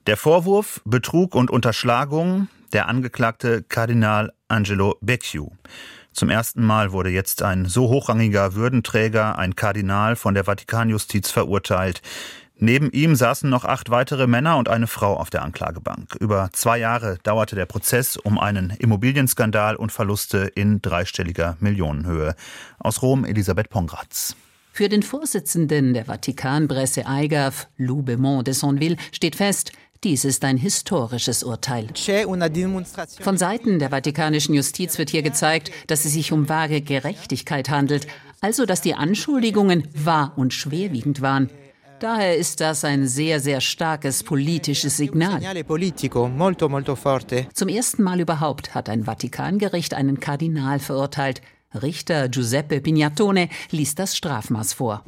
Der 0.06 0.18
Vorwurf 0.18 0.82
Betrug 0.86 1.36
und 1.36 1.52
Unterschlagung 1.52 2.48
der 2.74 2.88
Angeklagte 2.88 3.64
Kardinal 3.64 4.34
Angelo 4.48 4.98
Becciu. 5.02 5.50
Zum 6.14 6.30
ersten 6.30 6.64
Mal 6.64 6.92
wurde 6.92 7.10
jetzt 7.10 7.44
ein 7.44 7.66
so 7.66 7.90
hochrangiger 7.90 8.56
Würdenträger, 8.56 9.38
ein 9.38 9.56
Kardinal, 9.56 10.16
von 10.16 10.34
der 10.34 10.46
Vatikanjustiz 10.46 11.30
verurteilt. 11.30 12.02
Neben 12.60 12.92
ihm 12.92 13.16
saßen 13.16 13.50
noch 13.50 13.66
acht 13.66 13.92
weitere 13.92 14.26
Männer 14.26 14.58
und 14.58 14.68
eine 14.68 14.88
Frau 14.88 15.16
auf 15.16 15.30
der 15.30 15.44
Anklagebank. 15.44 16.16
Über 16.20 16.50
zwei 16.54 16.80
Jahre 16.80 17.20
dauerte 17.22 17.56
der 17.56 17.68
Prozess 17.68 18.18
um 18.18 18.40
einen 18.40 18.72
Immobilienskandal 18.72 19.76
und 19.76 19.92
Verluste 19.92 20.52
in 20.56 20.82
dreistelliger 20.82 21.56
Millionenhöhe. 21.60 22.36
Aus 22.80 23.04
Rom 23.04 23.26
Elisabeth 23.26 23.70
Pongratz. 23.70 24.36
Für 24.74 24.90
den 24.90 25.04
Vorsitzenden 25.04 25.94
der 25.94 26.06
Vatikanpresse 26.06 27.06
EIGAF, 27.08 27.68
Lou 27.78 28.02
Beaumont 28.02 28.48
de 28.48 28.54
Sonville, 28.54 28.98
steht 29.12 29.36
fest, 29.36 29.72
dies 30.04 30.26
ist 30.26 30.44
ein 30.44 30.58
historisches 30.58 31.44
Urteil. 31.44 31.88
Von 33.20 33.38
Seiten 33.38 33.80
der 33.80 33.90
vatikanischen 33.90 34.54
Justiz 34.54 34.98
wird 34.98 35.10
hier 35.10 35.24
gezeigt, 35.24 35.72
dass 35.88 36.06
es 36.06 36.14
sich 36.14 36.32
um 36.32 36.50
wahre 36.50 36.82
Gerechtigkeit 36.82 37.70
handelt, 37.70 38.08
also 38.42 38.66
dass 38.66 38.82
die 38.82 38.94
Anschuldigungen 38.94 39.88
wahr 39.96 40.34
und 40.36 40.54
schwerwiegend 40.54 41.22
waren. 41.22 41.50
Daher 42.00 42.38
ist 42.38 42.62
das 42.62 42.84
ein 42.84 43.08
sehr, 43.08 43.40
sehr 43.40 43.60
starkes 43.60 44.24
politisches 44.24 44.98
Signal. 44.98 45.42
Zum 47.54 47.70
ersten 47.70 48.04
Mal 48.04 48.20
überhaupt 48.20 48.76
hat 48.76 48.90
ein 48.90 49.06
Vatikangericht 49.06 49.94
einen 49.94 50.20
Kardinal 50.20 50.80
verurteilt. 50.80 51.42
Richter 51.74 52.30
Giuseppe 52.30 52.80
Pignatone 52.80 53.50
liest 53.72 54.00
das 54.00 54.16
Strafmaß 54.16 54.74
vor. 54.74 55.04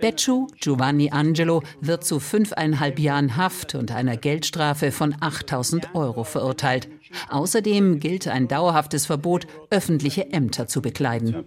Becciu 0.00 0.48
Giovanni 0.60 1.10
Angelo 1.10 1.62
wird 1.80 2.04
zu 2.04 2.18
fünfeinhalb 2.18 2.98
Jahren 2.98 3.36
Haft 3.36 3.74
und 3.76 3.92
einer 3.92 4.16
Geldstrafe 4.16 4.90
von 4.90 5.14
8000 5.20 5.94
Euro 5.94 6.24
verurteilt. 6.24 6.88
Außerdem 7.28 8.00
gilt 8.00 8.28
ein 8.28 8.48
dauerhaftes 8.48 9.06
Verbot, 9.06 9.46
öffentliche 9.70 10.32
Ämter 10.32 10.66
zu 10.66 10.82
bekleiden. 10.82 11.44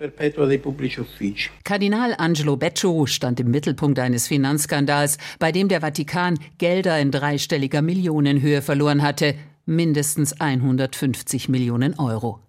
Kardinal 1.64 2.16
Angelo 2.18 2.58
Becciu 2.58 3.06
stand 3.06 3.40
im 3.40 3.52
Mittelpunkt 3.52 4.00
eines 4.00 4.28
Finanzskandals, 4.28 5.18
bei 5.40 5.52
dem 5.52 5.68
der 5.68 5.82
Vatikan 5.82 6.40
Gelder 6.58 7.00
in 7.00 7.12
dreistelliger 7.12 7.82
Millionenhöhe 7.82 8.62
verloren 8.62 9.02
hatte, 9.02 9.36
mindestens 9.66 10.40
150 10.40 11.50
Millionen 11.50 11.98
Euro. 12.00 12.40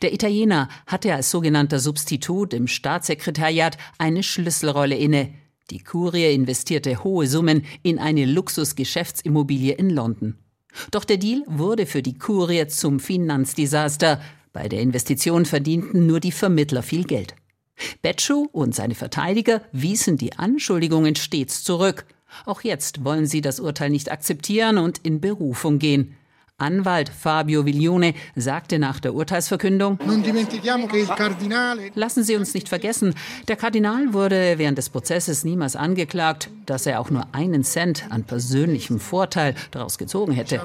Der 0.00 0.12
Italiener 0.12 0.68
hatte 0.86 1.14
als 1.14 1.30
sogenannter 1.30 1.78
Substitut 1.78 2.54
im 2.54 2.66
Staatssekretariat 2.66 3.78
eine 3.98 4.22
Schlüsselrolle 4.22 4.96
inne. 4.96 5.34
Die 5.70 5.80
Kurie 5.80 6.32
investierte 6.34 7.02
hohe 7.02 7.26
Summen 7.26 7.64
in 7.82 7.98
eine 7.98 8.26
Luxusgeschäftsimmobilie 8.26 9.74
in 9.74 9.90
London. 9.90 10.36
Doch 10.90 11.04
der 11.04 11.18
Deal 11.18 11.42
wurde 11.46 11.86
für 11.86 12.02
die 12.02 12.18
Kurie 12.18 12.66
zum 12.66 13.00
Finanzdesaster. 13.00 14.20
Bei 14.52 14.68
der 14.68 14.80
Investition 14.80 15.46
verdienten 15.46 16.06
nur 16.06 16.20
die 16.20 16.32
Vermittler 16.32 16.82
viel 16.82 17.04
Geld. 17.04 17.34
Betschow 18.02 18.48
und 18.52 18.74
seine 18.74 18.94
Verteidiger 18.94 19.62
wiesen 19.72 20.16
die 20.16 20.34
Anschuldigungen 20.34 21.16
stets 21.16 21.64
zurück. 21.64 22.06
Auch 22.46 22.62
jetzt 22.62 23.04
wollen 23.04 23.26
sie 23.26 23.40
das 23.40 23.60
Urteil 23.60 23.90
nicht 23.90 24.10
akzeptieren 24.10 24.78
und 24.78 24.98
in 24.98 25.20
Berufung 25.20 25.78
gehen. 25.78 26.16
Anwalt 26.62 27.08
Fabio 27.08 27.66
Viglione 27.66 28.14
sagte 28.36 28.78
nach 28.78 29.00
der 29.00 29.14
Urteilsverkündung, 29.14 29.98
Lassen 31.94 32.22
Sie 32.24 32.36
uns 32.36 32.54
nicht 32.54 32.68
vergessen, 32.68 33.14
der 33.48 33.56
Kardinal 33.56 34.12
wurde 34.12 34.54
während 34.58 34.78
des 34.78 34.88
Prozesses 34.88 35.44
niemals 35.44 35.76
angeklagt, 35.76 36.50
dass 36.66 36.86
er 36.86 37.00
auch 37.00 37.10
nur 37.10 37.26
einen 37.32 37.64
Cent 37.64 38.06
an 38.10 38.24
persönlichem 38.24 39.00
Vorteil 39.00 39.54
daraus 39.72 39.98
gezogen 39.98 40.32
hätte. 40.32 40.60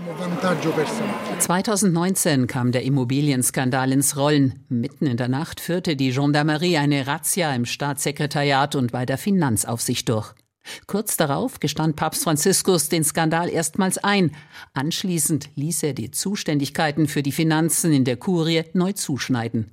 2019 1.39 2.47
kam 2.47 2.71
der 2.71 2.83
Immobilienskandal 2.83 3.91
ins 3.91 4.15
Rollen. 4.15 4.63
Mitten 4.69 5.07
in 5.07 5.17
der 5.17 5.27
Nacht 5.27 5.59
führte 5.59 5.95
die 5.95 6.11
Gendarmerie 6.11 6.77
eine 6.77 7.07
Razzia 7.07 7.53
im 7.55 7.65
Staatssekretariat 7.65 8.75
und 8.75 8.91
bei 8.91 9.05
der 9.05 9.17
Finanzaufsicht 9.17 10.07
durch. 10.09 10.33
Kurz 10.85 11.17
darauf 11.17 11.59
gestand 11.59 11.95
Papst 11.95 12.23
Franziskus 12.23 12.89
den 12.89 13.03
Skandal 13.03 13.49
erstmals 13.49 13.97
ein. 13.97 14.31
Anschließend 14.73 15.49
ließ 15.55 15.83
er 15.83 15.93
die 15.93 16.11
Zuständigkeiten 16.11 17.07
für 17.07 17.23
die 17.23 17.31
Finanzen 17.31 17.91
in 17.93 18.05
der 18.05 18.17
Kurie 18.17 18.63
neu 18.73 18.93
zuschneiden. 18.93 19.71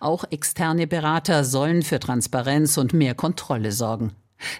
Auch 0.00 0.24
externe 0.30 0.86
Berater 0.86 1.44
sollen 1.44 1.82
für 1.82 2.00
Transparenz 2.00 2.78
und 2.78 2.92
mehr 2.92 3.14
Kontrolle 3.14 3.72
sorgen. 3.72 4.12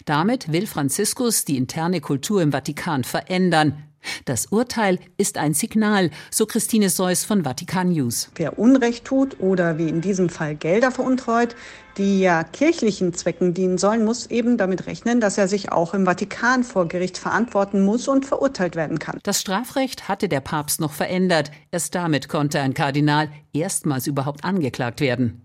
Damit 0.04 0.52
will 0.52 0.66
Franziskus 0.66 1.44
die 1.44 1.56
interne 1.56 2.00
Kultur 2.00 2.42
im 2.42 2.52
Vatikan 2.52 3.04
verändern. 3.04 3.82
Das 4.24 4.46
Urteil 4.46 4.98
ist 5.16 5.38
ein 5.38 5.54
Signal, 5.54 6.10
so 6.30 6.46
Christine 6.46 6.90
Seuss 6.90 7.24
von 7.24 7.44
Vatikan 7.44 7.90
News. 7.90 8.30
Wer 8.36 8.58
Unrecht 8.58 9.04
tut 9.04 9.40
oder 9.40 9.78
wie 9.78 9.88
in 9.88 10.00
diesem 10.00 10.28
Fall 10.28 10.54
Gelder 10.54 10.90
veruntreut, 10.90 11.54
die 11.96 12.20
ja 12.20 12.44
kirchlichen 12.44 13.14
Zwecken 13.14 13.54
dienen 13.54 13.78
sollen, 13.78 14.04
muss 14.04 14.26
eben 14.26 14.58
damit 14.58 14.86
rechnen, 14.86 15.20
dass 15.20 15.38
er 15.38 15.48
sich 15.48 15.72
auch 15.72 15.94
im 15.94 16.04
Vatikan 16.04 16.62
vor 16.62 16.88
Gericht 16.88 17.16
verantworten 17.18 17.84
muss 17.84 18.08
und 18.08 18.26
verurteilt 18.26 18.76
werden 18.76 18.98
kann. 18.98 19.18
Das 19.22 19.40
Strafrecht 19.40 20.08
hatte 20.08 20.28
der 20.28 20.40
Papst 20.40 20.80
noch 20.80 20.92
verändert. 20.92 21.50
Erst 21.70 21.94
damit 21.94 22.28
konnte 22.28 22.60
ein 22.60 22.74
Kardinal 22.74 23.30
erstmals 23.52 24.06
überhaupt 24.06 24.44
angeklagt 24.44 25.00
werden. 25.00 25.42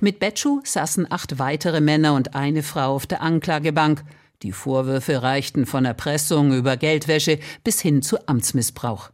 Mit 0.00 0.18
Betschu 0.18 0.60
saßen 0.64 1.10
acht 1.10 1.38
weitere 1.38 1.80
Männer 1.80 2.14
und 2.14 2.34
eine 2.34 2.62
Frau 2.62 2.94
auf 2.94 3.06
der 3.06 3.22
Anklagebank. 3.22 4.04
Die 4.42 4.52
Vorwürfe 4.52 5.22
reichten 5.22 5.66
von 5.66 5.84
Erpressung 5.84 6.54
über 6.54 6.78
Geldwäsche 6.78 7.38
bis 7.62 7.80
hin 7.80 8.00
zu 8.00 8.26
Amtsmissbrauch. 8.26 9.10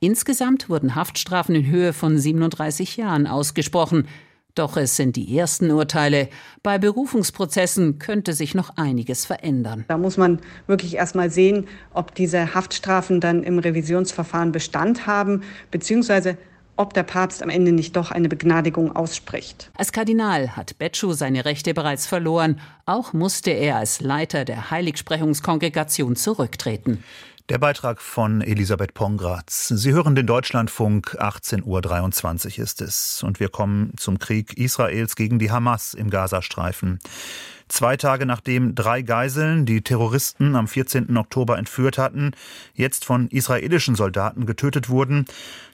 Insgesamt 0.00 0.70
wurden 0.70 0.94
Haftstrafen 0.94 1.54
in 1.54 1.66
Höhe 1.66 1.92
von 1.92 2.16
37 2.16 2.96
Jahren 2.96 3.26
ausgesprochen. 3.26 4.08
Doch 4.54 4.76
es 4.76 4.96
sind 4.96 5.16
die 5.16 5.36
ersten 5.36 5.70
Urteile. 5.70 6.28
Bei 6.62 6.78
Berufungsprozessen 6.78 7.98
könnte 7.98 8.32
sich 8.32 8.54
noch 8.54 8.76
einiges 8.76 9.26
verändern. 9.26 9.84
Da 9.88 9.98
muss 9.98 10.16
man 10.16 10.38
wirklich 10.66 10.94
erst 10.94 11.14
mal 11.14 11.28
sehen, 11.28 11.66
ob 11.92 12.14
diese 12.14 12.54
Haftstrafen 12.54 13.20
dann 13.20 13.42
im 13.42 13.58
Revisionsverfahren 13.58 14.52
Bestand 14.52 15.06
haben, 15.06 15.42
beziehungsweise 15.72 16.38
ob 16.76 16.94
der 16.94 17.02
Papst 17.02 17.42
am 17.42 17.48
Ende 17.48 17.72
nicht 17.72 17.96
doch 17.96 18.10
eine 18.10 18.28
Begnadigung 18.28 18.94
ausspricht. 18.94 19.70
Als 19.76 19.92
Kardinal 19.92 20.56
hat 20.56 20.78
Betschu 20.78 21.12
seine 21.12 21.44
Rechte 21.44 21.74
bereits 21.74 22.06
verloren. 22.06 22.60
Auch 22.86 23.12
musste 23.12 23.50
er 23.50 23.76
als 23.76 24.00
Leiter 24.00 24.44
der 24.44 24.70
Heiligsprechungskongregation 24.70 26.16
zurücktreten. 26.16 27.02
Der 27.50 27.58
Beitrag 27.58 28.00
von 28.00 28.40
Elisabeth 28.40 28.94
Pongratz. 28.94 29.68
Sie 29.68 29.92
hören 29.92 30.14
den 30.14 30.26
Deutschlandfunk, 30.26 31.18
18.23 31.20 32.58
Uhr 32.58 32.64
ist 32.64 32.80
es. 32.80 33.22
Und 33.22 33.38
wir 33.38 33.50
kommen 33.50 33.92
zum 33.98 34.18
Krieg 34.18 34.56
Israels 34.56 35.14
gegen 35.14 35.38
die 35.38 35.50
Hamas 35.50 35.92
im 35.92 36.08
Gazastreifen. 36.08 37.00
Zwei 37.68 37.96
Tage 37.96 38.26
nachdem 38.26 38.74
drei 38.74 39.02
Geiseln, 39.02 39.66
die 39.66 39.82
Terroristen 39.82 40.54
am 40.54 40.68
14. 40.68 41.16
Oktober 41.16 41.58
entführt 41.58 41.98
hatten, 41.98 42.32
jetzt 42.74 43.04
von 43.04 43.28
israelischen 43.28 43.94
Soldaten 43.94 44.46
getötet 44.46 44.88
wurden, 44.88 45.24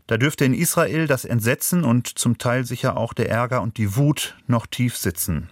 da 0.07 0.17
dürfte 0.17 0.45
in 0.45 0.55
Israel 0.55 1.07
das 1.07 1.25
Entsetzen 1.25 1.85
und 1.85 2.07
zum 2.07 2.39
Teil 2.39 2.65
sicher 2.65 2.97
auch 2.97 3.13
der 3.13 3.31
Ärger 3.31 3.63
und 3.63 3.77
die 3.77 3.97
Wut 3.97 4.37
noch 4.47 4.67
tief 4.67 4.97
sitzen. 4.97 5.49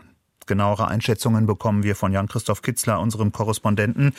Genauere 0.48 0.88
Einschätzungen 0.88 1.46
bekommen 1.46 1.82
wir 1.84 1.94
von 1.94 2.10
Jan-Christoph 2.10 2.62
Kitzler, 2.62 2.98
unserem 2.98 3.30
Korrespondenten, 3.30 4.14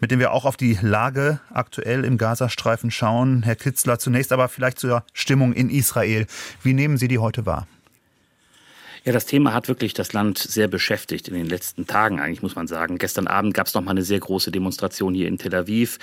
mit 0.00 0.10
dem 0.10 0.18
wir 0.18 0.32
auch 0.32 0.44
auf 0.44 0.56
die 0.56 0.76
Lage 0.82 1.40
aktuell 1.48 2.04
im 2.04 2.18
Gazastreifen 2.18 2.90
schauen. 2.90 3.42
Herr 3.44 3.56
Kitzler, 3.56 3.98
zunächst 3.98 4.32
aber 4.32 4.48
vielleicht 4.48 4.80
zur 4.80 5.04
Stimmung 5.14 5.52
in 5.52 5.70
Israel. 5.70 6.26
Wie 6.62 6.74
nehmen 6.74 6.96
Sie 6.96 7.08
die 7.08 7.18
heute 7.18 7.46
wahr? 7.46 7.66
Ja, 9.02 9.12
das 9.14 9.24
Thema 9.24 9.54
hat 9.54 9.66
wirklich 9.66 9.94
das 9.94 10.12
Land 10.12 10.36
sehr 10.36 10.68
beschäftigt 10.68 11.28
in 11.28 11.34
den 11.34 11.46
letzten 11.46 11.86
Tagen, 11.86 12.20
eigentlich 12.20 12.42
muss 12.42 12.54
man 12.54 12.66
sagen. 12.66 12.98
Gestern 12.98 13.28
Abend 13.28 13.54
gab 13.54 13.66
es 13.66 13.72
noch 13.72 13.80
mal 13.80 13.92
eine 13.92 14.02
sehr 14.02 14.20
große 14.20 14.50
Demonstration 14.50 15.14
hier 15.14 15.26
in 15.26 15.38
Tel 15.38 15.54
Aviv. 15.54 15.98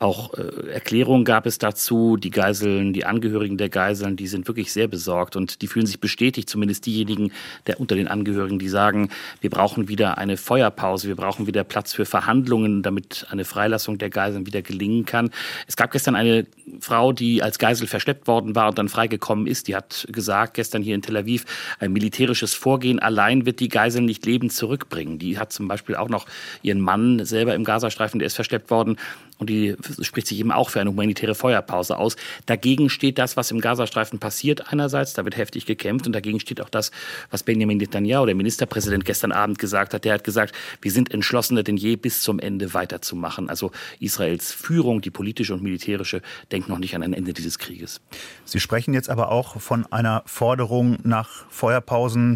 Auch 0.00 0.34
äh, 0.34 0.72
Erklärungen 0.72 1.24
gab 1.24 1.46
es 1.46 1.58
dazu. 1.58 2.16
Die 2.16 2.30
Geiseln, 2.30 2.92
die 2.92 3.04
Angehörigen 3.04 3.56
der 3.56 3.68
Geiseln, 3.68 4.16
die 4.16 4.26
sind 4.26 4.48
wirklich 4.48 4.72
sehr 4.72 4.88
besorgt 4.88 5.36
und 5.36 5.62
die 5.62 5.68
fühlen 5.68 5.86
sich 5.86 6.00
bestätigt, 6.00 6.50
zumindest 6.50 6.86
diejenigen 6.86 7.30
der 7.68 7.78
unter 7.78 7.94
den 7.94 8.08
Angehörigen, 8.08 8.58
die 8.58 8.68
sagen, 8.68 9.10
wir 9.40 9.50
brauchen 9.50 9.86
wieder 9.86 10.18
eine 10.18 10.36
Feuerpause, 10.36 11.06
wir 11.06 11.16
brauchen 11.16 11.46
wieder 11.46 11.62
Platz 11.62 11.92
für 11.92 12.04
Verhandlungen, 12.04 12.82
damit 12.82 13.28
eine 13.30 13.44
Freilassung 13.44 13.98
der 13.98 14.10
Geiseln 14.10 14.46
wieder 14.46 14.62
gelingen 14.62 15.04
kann. 15.04 15.30
Es 15.68 15.76
gab 15.76 15.92
gestern 15.92 16.16
eine 16.16 16.48
Frau, 16.80 17.12
die 17.12 17.44
als 17.44 17.60
Geisel 17.60 17.86
verschleppt 17.86 18.26
worden 18.26 18.56
war 18.56 18.70
und 18.70 18.78
dann 18.78 18.88
freigekommen 18.88 19.46
ist, 19.46 19.68
die 19.68 19.76
hat 19.76 20.08
gesagt, 20.10 20.54
gestern 20.54 20.82
hier 20.82 20.96
in 20.96 21.02
Tel 21.02 21.16
Aviv, 21.16 21.44
ein 21.78 21.92
militärischer 21.92 22.39
militärisches 22.40 22.54
Vorgehen 22.54 22.98
allein 22.98 23.46
wird 23.46 23.60
die 23.60 23.68
Geiseln 23.68 24.06
nicht 24.06 24.24
lebend 24.24 24.52
zurückbringen. 24.52 25.18
Die 25.18 25.38
hat 25.38 25.52
zum 25.52 25.68
Beispiel 25.68 25.96
auch 25.96 26.08
noch 26.08 26.26
ihren 26.62 26.80
Mann 26.80 27.24
selber 27.24 27.54
im 27.54 27.64
Gazastreifen, 27.64 28.18
der 28.18 28.26
ist 28.26 28.34
verschleppt 28.34 28.70
worden. 28.70 28.96
Und 29.40 29.48
die 29.48 29.74
spricht 30.02 30.26
sich 30.26 30.38
eben 30.38 30.52
auch 30.52 30.68
für 30.68 30.80
eine 30.80 30.90
humanitäre 30.90 31.34
Feuerpause 31.34 31.96
aus. 31.96 32.16
Dagegen 32.44 32.90
steht 32.90 33.16
das, 33.16 33.38
was 33.38 33.50
im 33.50 33.60
Gazastreifen 33.60 34.18
passiert 34.18 34.70
einerseits. 34.70 35.14
Da 35.14 35.24
wird 35.24 35.36
heftig 35.36 35.64
gekämpft. 35.64 36.06
Und 36.06 36.12
dagegen 36.12 36.40
steht 36.40 36.60
auch 36.60 36.68
das, 36.68 36.90
was 37.30 37.42
Benjamin 37.42 37.78
Netanyahu, 37.78 38.26
der 38.26 38.34
Ministerpräsident, 38.34 39.06
gestern 39.06 39.32
Abend 39.32 39.58
gesagt 39.58 39.94
hat. 39.94 40.04
Der 40.04 40.12
hat 40.12 40.24
gesagt, 40.24 40.54
wir 40.82 40.92
sind 40.92 41.10
entschlossener 41.10 41.62
denn 41.62 41.78
je, 41.78 41.96
bis 41.96 42.20
zum 42.20 42.38
Ende 42.38 42.74
weiterzumachen. 42.74 43.48
Also 43.48 43.72
Israels 43.98 44.52
Führung, 44.52 45.00
die 45.00 45.10
politische 45.10 45.54
und 45.54 45.62
militärische, 45.62 46.20
denkt 46.52 46.68
noch 46.68 46.78
nicht 46.78 46.94
an 46.94 47.02
ein 47.02 47.14
Ende 47.14 47.32
dieses 47.32 47.58
Krieges. 47.58 48.02
Sie 48.44 48.60
sprechen 48.60 48.92
jetzt 48.92 49.08
aber 49.08 49.30
auch 49.30 49.58
von 49.58 49.90
einer 49.90 50.22
Forderung 50.26 50.98
nach 51.02 51.46
Feuerpausen 51.48 52.29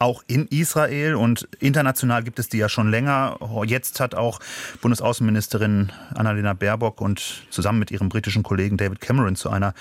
auch 0.00 0.22
in 0.26 0.46
Israel 0.46 1.14
und 1.14 1.46
international 1.60 2.24
gibt 2.24 2.38
es 2.38 2.48
die 2.48 2.58
ja 2.58 2.68
schon 2.68 2.90
länger. 2.90 3.38
Jetzt 3.66 4.00
hat 4.00 4.14
auch 4.14 4.40
Bundesaußenministerin 4.80 5.92
Annalena 6.14 6.54
Baerbock 6.54 7.00
und 7.00 7.42
zusammen 7.50 7.78
mit 7.78 7.90
ihrem 7.90 8.08
britischen 8.08 8.42
Kollegen 8.42 8.78
David 8.78 9.00
Cameron 9.00 9.36
zu 9.36 9.50
einer 9.50 9.74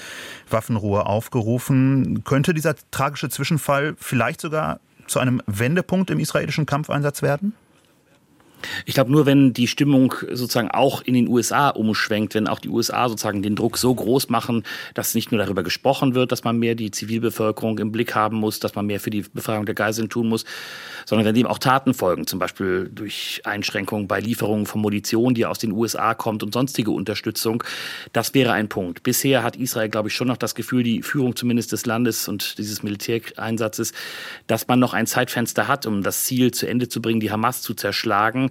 Waffenruhe 0.49 1.05
aufgerufen. 1.05 2.23
Könnte 2.25 2.53
dieser 2.53 2.75
tragische 2.91 3.29
Zwischenfall 3.29 3.95
vielleicht 3.97 4.41
sogar 4.41 4.81
zu 5.07 5.19
einem 5.19 5.41
Wendepunkt 5.47 6.11
im 6.11 6.19
israelischen 6.19 6.65
Kampfeinsatz 6.65 7.21
werden? 7.21 7.53
Ich 8.85 8.93
glaube, 8.93 9.11
nur 9.11 9.25
wenn 9.25 9.53
die 9.53 9.67
Stimmung 9.67 10.13
sozusagen 10.31 10.71
auch 10.71 11.01
in 11.01 11.13
den 11.13 11.27
USA 11.27 11.69
umschwenkt, 11.69 12.35
wenn 12.35 12.47
auch 12.47 12.59
die 12.59 12.69
USA 12.69 13.09
sozusagen 13.09 13.41
den 13.41 13.55
Druck 13.55 13.77
so 13.77 13.93
groß 13.93 14.29
machen, 14.29 14.63
dass 14.93 15.15
nicht 15.15 15.31
nur 15.31 15.39
darüber 15.39 15.63
gesprochen 15.63 16.15
wird, 16.15 16.31
dass 16.31 16.43
man 16.43 16.57
mehr 16.57 16.75
die 16.75 16.91
Zivilbevölkerung 16.91 17.79
im 17.79 17.91
Blick 17.91 18.15
haben 18.15 18.37
muss, 18.37 18.59
dass 18.59 18.75
man 18.75 18.85
mehr 18.85 18.99
für 18.99 19.09
die 19.09 19.21
Befreiung 19.33 19.65
der 19.65 19.75
Geiseln 19.75 20.09
tun 20.09 20.27
muss, 20.29 20.45
sondern 21.05 21.25
wenn 21.25 21.35
dem 21.35 21.47
auch 21.47 21.59
Taten 21.59 21.93
folgen, 21.93 22.27
zum 22.27 22.39
Beispiel 22.39 22.89
durch 22.93 23.41
Einschränkungen 23.45 24.07
bei 24.07 24.19
Lieferungen 24.19 24.65
von 24.65 24.81
Munition, 24.81 25.33
die 25.33 25.45
aus 25.45 25.59
den 25.59 25.71
USA 25.71 26.13
kommt 26.13 26.43
und 26.43 26.53
sonstige 26.53 26.91
Unterstützung, 26.91 27.63
das 28.13 28.33
wäre 28.33 28.51
ein 28.51 28.69
Punkt. 28.69 29.03
Bisher 29.03 29.43
hat 29.43 29.55
Israel, 29.55 29.89
glaube 29.89 30.09
ich, 30.09 30.15
schon 30.15 30.27
noch 30.27 30.37
das 30.37 30.55
Gefühl, 30.55 30.83
die 30.83 31.01
Führung 31.01 31.35
zumindest 31.35 31.71
des 31.71 31.85
Landes 31.85 32.27
und 32.27 32.57
dieses 32.57 32.83
Militäreinsatzes, 32.83 33.93
dass 34.47 34.67
man 34.67 34.79
noch 34.79 34.93
ein 34.93 35.07
Zeitfenster 35.07 35.67
hat, 35.67 35.85
um 35.85 36.03
das 36.03 36.25
Ziel 36.25 36.51
zu 36.51 36.67
Ende 36.67 36.89
zu 36.89 37.01
bringen, 37.01 37.19
die 37.19 37.31
Hamas 37.31 37.61
zu 37.61 37.73
zerschlagen 37.73 38.48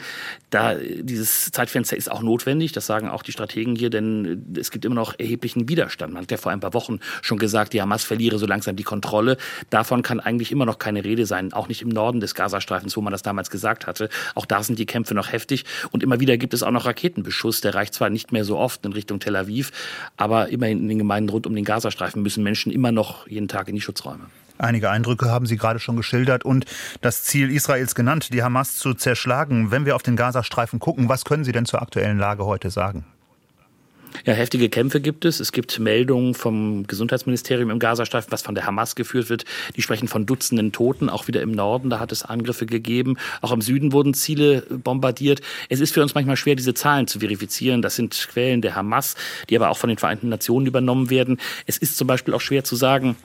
da, 0.50 0.74
dieses 0.74 1.50
Zeitfenster 1.50 1.96
ist 1.96 2.10
auch 2.10 2.22
notwendig, 2.22 2.72
das 2.72 2.86
sagen 2.86 3.08
auch 3.08 3.22
die 3.22 3.32
Strategen 3.32 3.76
hier, 3.76 3.90
denn 3.90 4.54
es 4.58 4.70
gibt 4.70 4.84
immer 4.84 4.94
noch 4.94 5.18
erheblichen 5.18 5.68
Widerstand. 5.68 6.12
Man 6.12 6.22
hat 6.22 6.30
ja 6.30 6.36
vor 6.36 6.52
ein 6.52 6.60
paar 6.60 6.74
Wochen 6.74 7.00
schon 7.22 7.38
gesagt, 7.38 7.72
die 7.72 7.82
Hamas 7.82 8.04
verliere 8.04 8.38
so 8.38 8.46
langsam 8.46 8.76
die 8.76 8.84
Kontrolle. 8.84 9.36
Davon 9.70 10.02
kann 10.02 10.20
eigentlich 10.20 10.52
immer 10.52 10.66
noch 10.66 10.78
keine 10.78 11.04
Rede 11.04 11.26
sein, 11.26 11.52
auch 11.52 11.68
nicht 11.68 11.82
im 11.82 11.88
Norden 11.88 12.20
des 12.20 12.34
Gazastreifens, 12.34 12.96
wo 12.96 13.00
man 13.00 13.12
das 13.12 13.22
damals 13.22 13.50
gesagt 13.50 13.86
hatte. 13.86 14.08
Auch 14.34 14.46
da 14.46 14.62
sind 14.62 14.78
die 14.78 14.86
Kämpfe 14.86 15.14
noch 15.14 15.32
heftig 15.32 15.64
und 15.90 16.02
immer 16.02 16.20
wieder 16.20 16.36
gibt 16.38 16.54
es 16.54 16.62
auch 16.62 16.70
noch 16.70 16.86
Raketenbeschuss. 16.86 17.60
Der 17.60 17.74
reicht 17.74 17.94
zwar 17.94 18.10
nicht 18.10 18.32
mehr 18.32 18.44
so 18.44 18.56
oft 18.56 18.84
in 18.84 18.92
Richtung 18.92 19.20
Tel 19.20 19.36
Aviv, 19.36 19.72
aber 20.16 20.48
immerhin 20.48 20.78
in 20.80 20.88
den 20.88 20.98
Gemeinden 20.98 21.30
rund 21.30 21.46
um 21.46 21.54
den 21.54 21.64
Gazastreifen 21.64 22.22
müssen 22.22 22.42
Menschen 22.42 22.72
immer 22.72 22.92
noch 22.92 23.26
jeden 23.26 23.48
Tag 23.48 23.68
in 23.68 23.74
die 23.74 23.80
Schutzräume. 23.80 24.26
Einige 24.58 24.90
Eindrücke 24.90 25.30
haben 25.30 25.46
Sie 25.46 25.56
gerade 25.56 25.78
schon 25.78 25.96
geschildert 25.96 26.44
und 26.44 26.66
das 27.00 27.22
Ziel 27.22 27.50
Israels 27.50 27.94
genannt, 27.94 28.32
die 28.32 28.42
Hamas 28.42 28.76
zu 28.76 28.92
zerschlagen. 28.94 29.70
Wenn 29.70 29.86
wir 29.86 29.94
auf 29.94 30.02
den 30.02 30.16
Gazastreifen 30.16 30.80
gucken, 30.80 31.08
was 31.08 31.24
können 31.24 31.44
Sie 31.44 31.52
denn 31.52 31.64
zur 31.64 31.80
aktuellen 31.80 32.18
Lage 32.18 32.44
heute 32.44 32.70
sagen? 32.70 33.04
Ja, 34.24 34.32
heftige 34.32 34.68
Kämpfe 34.68 35.00
gibt 35.00 35.24
es. 35.24 35.38
Es 35.38 35.52
gibt 35.52 35.78
Meldungen 35.78 36.34
vom 36.34 36.86
Gesundheitsministerium 36.86 37.70
im 37.70 37.78
Gazastreifen, 37.78 38.32
was 38.32 38.42
von 38.42 38.54
der 38.54 38.66
Hamas 38.66 38.96
geführt 38.96 39.30
wird. 39.30 39.44
Die 39.76 39.82
sprechen 39.82 40.08
von 40.08 40.26
Dutzenden 40.26 40.72
Toten, 40.72 41.08
auch 41.08 41.28
wieder 41.28 41.40
im 41.42 41.52
Norden. 41.52 41.90
Da 41.90 42.00
hat 42.00 42.10
es 42.10 42.24
Angriffe 42.24 42.66
gegeben. 42.66 43.16
Auch 43.42 43.52
im 43.52 43.60
Süden 43.60 43.92
wurden 43.92 44.14
Ziele 44.14 44.62
bombardiert. 44.62 45.40
Es 45.68 45.80
ist 45.80 45.94
für 45.94 46.02
uns 46.02 46.14
manchmal 46.14 46.36
schwer, 46.36 46.56
diese 46.56 46.74
Zahlen 46.74 47.06
zu 47.06 47.20
verifizieren. 47.20 47.82
Das 47.82 47.96
sind 47.96 48.28
Quellen 48.30 48.60
der 48.60 48.74
Hamas, 48.74 49.14
die 49.50 49.56
aber 49.56 49.70
auch 49.70 49.78
von 49.78 49.88
den 49.88 49.98
Vereinten 49.98 50.28
Nationen 50.28 50.66
übernommen 50.66 51.10
werden. 51.10 51.38
Es 51.66 51.78
ist 51.78 51.96
zum 51.96 52.06
Beispiel 52.06 52.34
auch 52.34 52.40
schwer 52.40 52.64
zu 52.64 52.76
sagen, 52.76 53.16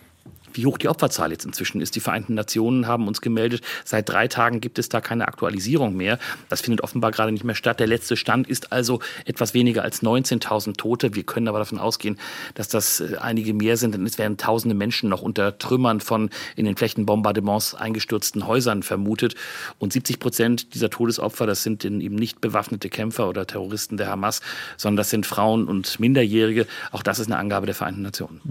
wie 0.56 0.66
hoch 0.66 0.78
die 0.78 0.90
Opferzahl 0.90 1.32
jetzt 1.32 1.46
inzwischen 1.46 1.82
ist. 1.82 1.96
Die 1.96 2.00
Vereinten 2.00 2.34
Nationen 2.34 2.88
haben 2.88 3.08
uns 3.08 3.22
gemeldet, 3.22 3.62
seit 3.86 4.10
drei 4.10 4.28
Tagen 4.28 4.62
gibt 4.62 4.80
es 4.80 4.90
da 4.90 5.02
keine 5.02 5.28
Aktualisierung 5.28 5.96
mehr. 5.96 6.20
Das 6.50 6.62
findet 6.62 6.82
offenbar 6.82 7.12
gerade 7.12 7.32
nicht 7.32 7.44
mehr 7.44 7.56
statt. 7.56 7.80
Der 7.80 7.88
letzte 7.88 8.18
Stand 8.18 8.48
ist 8.48 8.72
also 8.72 9.00
etwas 9.26 9.54
weniger 9.54 9.84
als 9.84 10.02
19.000 10.04 10.76
Tote. 10.78 11.16
Wir 11.16 11.24
können 11.24 11.48
aber 11.48 11.60
davon 11.60 11.80
ausgehen, 11.80 12.20
dass 12.56 12.68
das 12.68 13.00
äh, 13.00 13.18
einige 13.20 13.54
mehr 13.54 13.78
sind, 13.78 13.94
denn 13.94 14.06
es 14.06 14.18
werden 14.18 14.38
tausende 14.38 14.76
Menschen 14.76 15.10
noch 15.10 15.22
unter 15.22 15.58
Trümmern 15.58 16.00
von 16.00 16.30
in 16.56 16.66
den 16.66 16.76
Flächenbombardements 16.76 17.76
eingestürzten 17.76 18.48
Häusern 18.48 18.84
vermutet. 18.84 19.36
Und 19.80 19.94
70 19.94 20.20
Prozent 20.20 20.74
dieser 20.74 20.90
Todesopfer, 20.90 21.46
das 21.46 21.64
sind 21.64 21.86
eben 21.86 22.16
nicht 22.16 22.42
bewaffnete 22.42 22.90
Kämpfer 22.90 23.30
oder 23.30 23.48
Terroristen 23.48 23.98
der 23.98 24.08
Hamas, 24.08 24.42
sondern 24.78 24.98
das 24.98 25.10
sind 25.10 25.26
Frauen 25.26 25.68
und 25.68 26.00
Minderjährige. 26.00 26.68
Auch 26.92 27.04
das 27.04 27.20
ist 27.20 27.28
eine 27.28 27.38
Angabe 27.38 27.66
der 27.66 27.76
Vereinten 27.76 28.02
Nationen. 28.02 28.42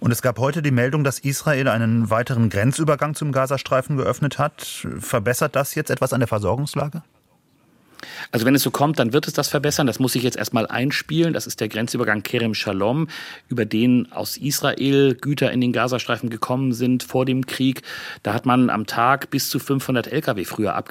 Und 0.00 0.10
es 0.10 0.22
gab 0.22 0.38
heute 0.38 0.62
die 0.62 0.70
Meldung, 0.72 1.04
dass 1.04 1.21
Israel 1.22 1.68
einen 1.68 2.10
weiteren 2.10 2.50
Grenzübergang 2.50 3.14
zum 3.14 3.32
Gazastreifen 3.32 3.96
geöffnet 3.96 4.38
hat. 4.38 4.86
Verbessert 4.98 5.56
das 5.56 5.74
jetzt 5.74 5.90
etwas 5.90 6.12
an 6.12 6.20
der 6.20 6.28
Versorgungslage? 6.28 7.02
Also 8.30 8.46
wenn 8.46 8.54
es 8.54 8.62
so 8.62 8.70
kommt, 8.70 8.98
dann 8.98 9.12
wird 9.12 9.26
es 9.26 9.32
das 9.32 9.48
verbessern. 9.48 9.86
Das 9.86 9.98
muss 9.98 10.14
ich 10.14 10.22
jetzt 10.22 10.36
erstmal 10.36 10.66
einspielen. 10.66 11.32
Das 11.32 11.46
ist 11.46 11.60
der 11.60 11.68
Grenzübergang 11.68 12.22
Kerem 12.22 12.54
Shalom, 12.54 13.08
über 13.48 13.64
den 13.64 14.10
aus 14.12 14.36
Israel 14.36 15.14
Güter 15.14 15.52
in 15.52 15.60
den 15.60 15.72
Gazastreifen 15.72 16.30
gekommen 16.30 16.72
sind 16.72 17.02
vor 17.02 17.24
dem 17.24 17.46
Krieg. 17.46 17.82
Da 18.22 18.34
hat 18.34 18.46
man 18.46 18.70
am 18.70 18.86
Tag 18.86 19.30
bis 19.30 19.48
zu 19.48 19.58
500 19.58 20.12
Lkw 20.12 20.44
früher 20.44 20.74
ab, 20.74 20.90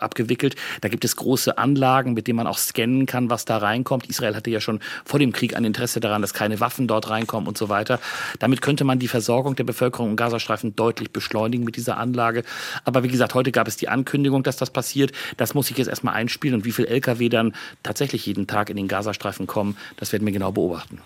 abgewickelt. 0.00 0.56
Da 0.80 0.88
gibt 0.88 1.04
es 1.04 1.16
große 1.16 1.58
Anlagen, 1.58 2.14
mit 2.14 2.26
denen 2.26 2.36
man 2.36 2.46
auch 2.46 2.58
scannen 2.58 3.06
kann, 3.06 3.30
was 3.30 3.44
da 3.44 3.58
reinkommt. 3.58 4.08
Israel 4.08 4.36
hatte 4.36 4.50
ja 4.50 4.60
schon 4.60 4.80
vor 5.04 5.18
dem 5.18 5.32
Krieg 5.32 5.56
ein 5.56 5.64
Interesse 5.64 6.00
daran, 6.00 6.22
dass 6.22 6.34
keine 6.34 6.60
Waffen 6.60 6.86
dort 6.86 7.10
reinkommen 7.10 7.48
und 7.48 7.58
so 7.58 7.68
weiter. 7.68 8.00
Damit 8.38 8.62
könnte 8.62 8.84
man 8.84 8.98
die 8.98 9.08
Versorgung 9.08 9.56
der 9.56 9.64
Bevölkerung 9.64 10.10
im 10.10 10.16
Gazastreifen 10.16 10.76
deutlich 10.76 11.10
beschleunigen 11.10 11.64
mit 11.64 11.76
dieser 11.76 11.96
Anlage. 11.96 12.44
Aber 12.84 13.02
wie 13.02 13.08
gesagt, 13.08 13.34
heute 13.34 13.52
gab 13.52 13.68
es 13.68 13.76
die 13.76 13.88
Ankündigung, 13.88 14.42
dass 14.42 14.56
das 14.56 14.70
passiert. 14.70 15.12
Das 15.36 15.54
muss 15.54 15.70
ich 15.70 15.78
jetzt 15.78 15.88
erstmal 15.88 16.14
einspielen 16.14 16.51
und 16.54 16.64
wie 16.64 16.72
viel 16.72 16.86
Lkw 16.86 17.28
dann 17.28 17.54
tatsächlich 17.82 18.26
jeden 18.26 18.46
Tag 18.46 18.70
in 18.70 18.76
den 18.76 18.88
Gazastreifen 18.88 19.46
kommen, 19.46 19.76
das 19.96 20.12
werden 20.12 20.24
wir 20.24 20.32
genau 20.32 20.52
beobachten. 20.52 20.98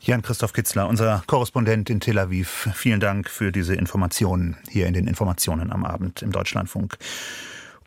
Jan-Christoph 0.00 0.52
Kitzler, 0.52 0.86
unser 0.86 1.22
Korrespondent 1.26 1.88
in 1.88 1.98
Tel 1.98 2.18
Aviv. 2.18 2.68
Vielen 2.74 3.00
Dank 3.00 3.30
für 3.30 3.52
diese 3.52 3.74
Informationen 3.74 4.56
hier 4.68 4.86
in 4.86 4.92
den 4.92 5.06
Informationen 5.06 5.72
am 5.72 5.84
Abend 5.84 6.20
im 6.20 6.30
Deutschlandfunk. 6.30 6.98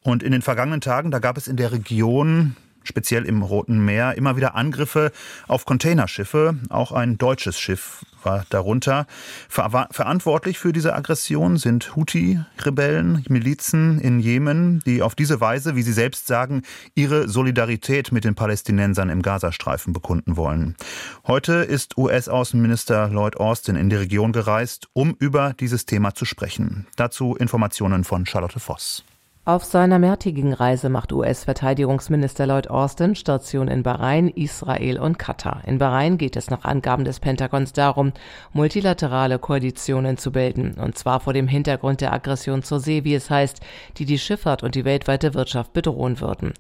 Und 0.02 0.23
in 0.23 0.32
den 0.32 0.41
vergangenen 0.41 0.82
Tagen, 0.82 1.12
da 1.12 1.19
gab 1.19 1.38
es 1.38 1.47
in 1.47 1.58
der 1.58 1.71
Region 1.71 2.56
speziell 2.88 3.26
im 3.26 3.43
Roten 3.43 3.84
Meer, 3.86 4.15
immer 4.15 4.36
wieder 4.36 4.56
Angriffe 4.56 5.12
auf 5.47 5.65
Containerschiffe. 5.65 6.58
Auch 6.69 6.91
ein 6.91 7.17
deutsches 7.17 7.60
Schiff 7.60 8.06
war 8.23 8.45
darunter. 8.50 9.06
Ver 9.50 9.88
verantwortlich 9.91 10.60
für 10.60 10.73
diese 10.73 10.95
Aggression 10.95 11.58
sind 11.58 11.95
Houthi-Rebellen, 11.95 13.26
Milizen 13.30 14.00
in 14.00 14.19
Jemen, 14.19 14.82
die 14.86 15.02
auf 15.02 15.15
diese 15.15 15.39
Weise, 15.41 15.76
wie 15.76 15.82
sie 15.82 15.93
selbst 15.93 16.28
sagen, 16.28 16.63
ihre 16.95 17.28
Solidarität 17.28 18.12
mit 18.12 18.23
den 18.23 18.36
Palästinensern 18.36 19.10
im 19.10 19.21
Gazastreifen 19.21 19.93
bekunden 19.93 20.38
wollen. 20.38 20.76
Heute 21.26 21.54
ist 21.54 21.97
US-Außenminister 21.97 23.10
Lloyd 23.10 23.38
Austin 23.38 23.76
in 23.76 23.89
die 23.89 23.95
Region 23.95 24.32
gereist, 24.32 24.88
um 24.93 25.15
über 25.19 25.54
dieses 25.54 25.86
Thema 25.86 26.15
zu 26.15 26.26
sprechen. 26.26 26.88
Dazu 26.95 27.36
Informationen 27.36 28.04
von 28.04 28.26
Charlotte 28.26 28.60
Voss. 28.60 29.04
Auf 29.48 29.64
seiner 29.64 29.98
mehrtägigen 29.98 30.52
Reise 30.52 30.90
macht 30.90 31.14
US-Verteidigungsminister 31.14 32.46
Lloyd 32.46 32.70
Austin 32.70 33.16
Station 33.16 33.70
in 33.70 33.82
Bahrain, 33.82 34.28
Israel 34.28 35.00
und 35.00 35.18
Katar. 35.18 35.62
In 35.66 35.78
Bahrain 35.78 36.18
geht 36.18 36.36
es 36.36 36.50
nach 36.50 36.66
Angaben 36.66 37.06
des 37.06 37.22
Pentagons 37.22 37.72
darum, 37.72 38.12
multilaterale 38.52 39.40
Koalitionen 39.40 40.18
zu 40.18 40.34
bilden, 40.34 40.74
und 40.74 40.98
zwar 40.98 41.22
vor 41.22 41.32
dem 41.32 41.48
Hintergrund 41.48 42.02
der 42.02 42.12
Aggression 42.12 42.62
zur 42.62 42.82
See, 42.82 43.06
wie 43.06 43.16
es 43.16 43.30
heißt, 43.30 43.62
die 43.96 44.04
die 44.04 44.20
Schifffahrt 44.20 44.64
und 44.64 44.76
die 44.76 44.84
weltweite 44.84 45.34
Wirtschaft 45.34 45.72
bedrohen 45.72 46.20
würden. 46.20 46.52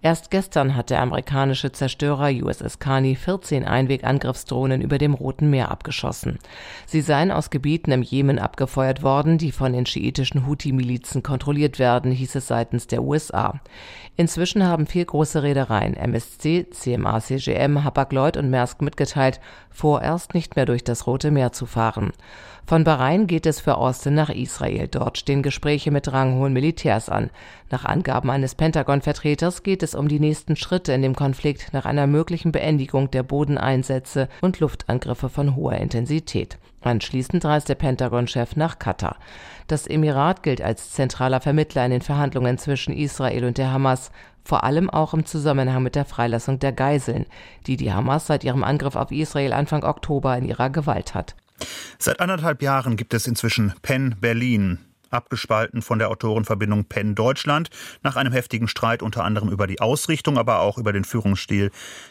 Erst 0.00 0.30
gestern 0.30 0.76
hat 0.76 0.90
der 0.90 1.02
amerikanische 1.02 1.72
Zerstörer 1.72 2.30
USS 2.30 2.78
Carney 2.78 3.16
14 3.16 3.64
Einwegangriffsdrohnen 3.64 4.82
über 4.82 4.98
dem 4.98 5.14
Roten 5.14 5.50
Meer 5.50 5.72
abgeschossen. 5.72 6.38
Sie 6.86 7.00
seien 7.00 7.32
aus 7.32 7.50
Gebieten 7.50 7.90
im 7.90 8.02
Jemen 8.02 8.38
abgefeuert 8.38 9.02
worden, 9.02 9.36
die 9.36 9.50
von 9.50 9.72
den 9.72 9.84
schiitischen 9.84 10.46
Houthi-Milizen 10.46 11.24
kontrolliert 11.24 11.80
werden, 11.80 12.12
hieß 12.12 12.35
es 12.36 12.46
seitens 12.46 12.86
der 12.86 13.02
USA. 13.02 13.60
Inzwischen 14.16 14.64
haben 14.64 14.86
vier 14.86 15.04
große 15.04 15.42
Reedereien 15.42 15.94
MSC, 15.94 16.66
CMA 16.70 17.20
CGM, 17.20 17.84
Hapag-Lloyd 17.84 18.36
und 18.36 18.50
Maersk 18.50 18.80
mitgeteilt, 18.80 19.40
vorerst 19.70 20.34
nicht 20.34 20.56
mehr 20.56 20.64
durch 20.64 20.84
das 20.84 21.06
Rote 21.06 21.30
Meer 21.30 21.52
zu 21.52 21.66
fahren. 21.66 22.12
Von 22.66 22.82
Bahrain 22.82 23.28
geht 23.28 23.46
es 23.46 23.60
für 23.60 23.76
Austin 23.76 24.14
nach 24.14 24.28
Israel. 24.28 24.88
Dort 24.88 25.18
stehen 25.18 25.42
Gespräche 25.42 25.92
mit 25.92 26.12
ranghohen 26.12 26.52
Militärs 26.52 27.08
an. 27.08 27.30
Nach 27.70 27.84
Angaben 27.84 28.28
eines 28.28 28.56
Pentagon-Vertreters 28.56 29.62
geht 29.62 29.84
es 29.84 29.94
um 29.94 30.08
die 30.08 30.18
nächsten 30.18 30.56
Schritte 30.56 30.92
in 30.92 31.02
dem 31.02 31.14
Konflikt 31.14 31.72
nach 31.72 31.84
einer 31.84 32.08
möglichen 32.08 32.50
Beendigung 32.50 33.10
der 33.10 33.22
Bodeneinsätze 33.22 34.28
und 34.40 34.58
Luftangriffe 34.58 35.28
von 35.28 35.54
hoher 35.54 35.74
Intensität. 35.74 36.58
Anschließend 36.86 37.44
reist 37.44 37.68
der 37.68 37.74
Pentagon-Chef 37.74 38.54
nach 38.54 38.78
Katar. 38.78 39.16
Das 39.66 39.88
Emirat 39.88 40.44
gilt 40.44 40.62
als 40.62 40.92
zentraler 40.92 41.40
Vermittler 41.40 41.84
in 41.84 41.90
den 41.90 42.00
Verhandlungen 42.00 42.58
zwischen 42.58 42.94
Israel 42.96 43.44
und 43.44 43.58
der 43.58 43.72
Hamas, 43.72 44.12
vor 44.44 44.62
allem 44.62 44.88
auch 44.88 45.12
im 45.12 45.26
Zusammenhang 45.26 45.82
mit 45.82 45.96
der 45.96 46.04
Freilassung 46.04 46.60
der 46.60 46.70
Geiseln, 46.70 47.26
die 47.66 47.76
die 47.76 47.92
Hamas 47.92 48.28
seit 48.28 48.44
ihrem 48.44 48.62
Angriff 48.62 48.94
auf 48.94 49.10
Israel 49.10 49.52
Anfang 49.52 49.82
Oktober 49.82 50.38
in 50.38 50.44
ihrer 50.44 50.70
Gewalt 50.70 51.12
hat. 51.12 51.34
Seit 51.98 52.20
anderthalb 52.20 52.62
Jahren 52.62 52.96
gibt 52.96 53.14
es 53.14 53.26
inzwischen 53.26 53.74
Penn 53.82 54.14
Berlin, 54.20 54.78
abgespalten 55.16 55.82
von 55.82 55.98
der 55.98 56.10
Autorenverbindung 56.10 56.84
Penn 56.84 57.14
Deutschland, 57.14 57.70
nach 58.02 58.16
einem 58.16 58.32
heftigen 58.32 58.68
Streit 58.68 59.02
unter 59.02 59.24
anderem 59.24 59.48
über 59.48 59.66
die 59.66 59.80
Ausrichtung, 59.80 60.38
aber 60.38 60.60
auch 60.60 60.78
über 60.78 60.92
den 60.92 61.04
Führungsstil 61.04 61.70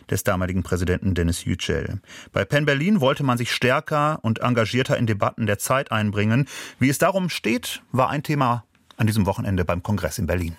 des 0.10 0.24
damaligen 0.24 0.64
Präsidenten 0.64 1.14
Dennis 1.14 1.46
Yücel. 1.46 2.02
Bei 2.34 2.44
Penn 2.44 2.66
Berlin 2.66 3.00
wollte 3.00 3.24
man 3.24 3.38
sich 3.38 3.52
stärker 3.52 4.20
und 4.22 4.40
engagierter 4.40 4.98
in 4.98 5.08
Debatten 5.08 5.46
der 5.46 5.60
Zeit 5.60 5.92
einbringen. 5.92 6.48
Wie 6.80 6.90
es 6.90 6.98
darum 6.98 7.30
steht, 7.30 7.82
war 7.92 8.10
ein 8.10 8.24
Thema 8.24 8.66
an 8.98 9.08
diesem 9.08 9.26
Wochenende 9.26 9.66
beim 9.66 9.84
Kongress 9.84 10.18
in 10.18 10.28
Berlin. 10.28 10.58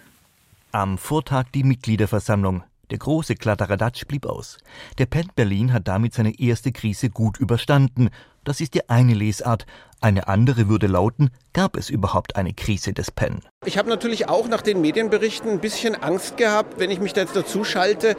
Am 0.73 0.99
Vortag 0.99 1.47
die 1.55 1.65
Mitgliederversammlung. 1.65 2.63
Der 2.91 2.99
große 2.99 3.35
Kladderadatsch 3.35 4.07
blieb 4.07 4.27
aus. 4.27 4.59
Der 4.99 5.07
Penn 5.07 5.29
Berlin 5.35 5.73
hat 5.73 5.89
damit 5.89 6.15
seine 6.15 6.39
erste 6.39 6.71
Krise 6.71 7.11
gut 7.11 7.39
überstanden. 7.39 8.11
Das 8.47 8.61
ist 8.61 8.75
die 8.75 8.89
eine 8.89 9.13
Lesart. 9.13 9.67
Eine 10.01 10.29
andere 10.29 10.69
würde 10.69 10.87
lauten, 10.87 11.31
gab 11.53 11.77
es 11.77 11.91
überhaupt 11.91 12.37
eine 12.37 12.55
Krise 12.55 12.93
des 12.93 13.11
Penn? 13.11 13.41
Ich 13.65 13.77
habe 13.77 13.89
natürlich 13.89 14.29
auch 14.29 14.47
nach 14.47 14.63
den 14.63 14.81
Medienberichten 14.81 15.51
ein 15.51 15.59
bisschen 15.59 16.01
Angst 16.01 16.37
gehabt, 16.37 16.79
wenn 16.79 16.93
ich 16.93 17.01
mich 17.01 17.13
da 17.13 17.23
jetzt 17.23 17.35
dazu 17.35 17.65
schalte, 17.65 18.15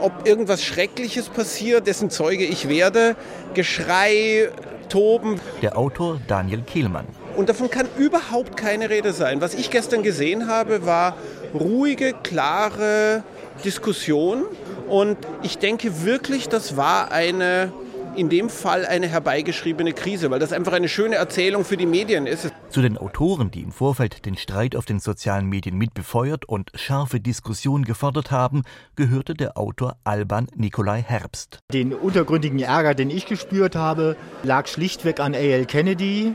ob 0.00 0.26
irgendwas 0.26 0.64
Schreckliches 0.64 1.28
passiert, 1.28 1.86
dessen 1.86 2.08
Zeuge 2.08 2.44
ich 2.46 2.70
werde. 2.70 3.16
Geschrei, 3.52 4.48
Toben. 4.88 5.42
Der 5.60 5.76
Autor 5.76 6.22
Daniel 6.26 6.62
Kehlmann. 6.62 7.04
Und 7.36 7.50
davon 7.50 7.68
kann 7.68 7.86
überhaupt 7.98 8.56
keine 8.56 8.88
Rede 8.88 9.12
sein. 9.12 9.42
Was 9.42 9.52
ich 9.52 9.70
gestern 9.70 10.02
gesehen 10.02 10.48
habe, 10.48 10.86
war 10.86 11.16
ruhige, 11.52 12.14
klare 12.22 13.24
Diskussion. 13.62 14.44
Und 14.88 15.18
ich 15.42 15.58
denke 15.58 16.02
wirklich, 16.02 16.48
das 16.48 16.78
war 16.78 17.12
eine 17.12 17.72
in 18.16 18.28
dem 18.28 18.48
Fall 18.48 18.86
eine 18.86 19.06
herbeigeschriebene 19.08 19.92
Krise, 19.92 20.30
weil 20.30 20.40
das 20.40 20.52
einfach 20.52 20.72
eine 20.72 20.88
schöne 20.88 21.16
Erzählung 21.16 21.64
für 21.64 21.76
die 21.76 21.86
Medien 21.86 22.26
ist. 22.26 22.52
Zu 22.70 22.82
den 22.82 22.98
Autoren, 22.98 23.50
die 23.50 23.62
im 23.62 23.72
Vorfeld 23.72 24.26
den 24.26 24.36
Streit 24.36 24.74
auf 24.74 24.84
den 24.84 25.00
sozialen 25.00 25.46
Medien 25.46 25.76
mitbefeuert 25.76 26.48
und 26.48 26.70
scharfe 26.74 27.20
Diskussionen 27.20 27.84
gefordert 27.84 28.30
haben, 28.30 28.62
gehörte 28.96 29.34
der 29.34 29.56
Autor 29.56 29.96
Alban 30.04 30.48
Nikolai 30.54 31.02
Herbst. 31.02 31.60
Den 31.72 31.92
untergründigen 31.92 32.60
Ärger, 32.60 32.94
den 32.94 33.10
ich 33.10 33.26
gespürt 33.26 33.76
habe, 33.76 34.16
lag 34.42 34.66
schlichtweg 34.66 35.20
an 35.20 35.34
A.L. 35.34 35.66
Kennedy, 35.66 36.34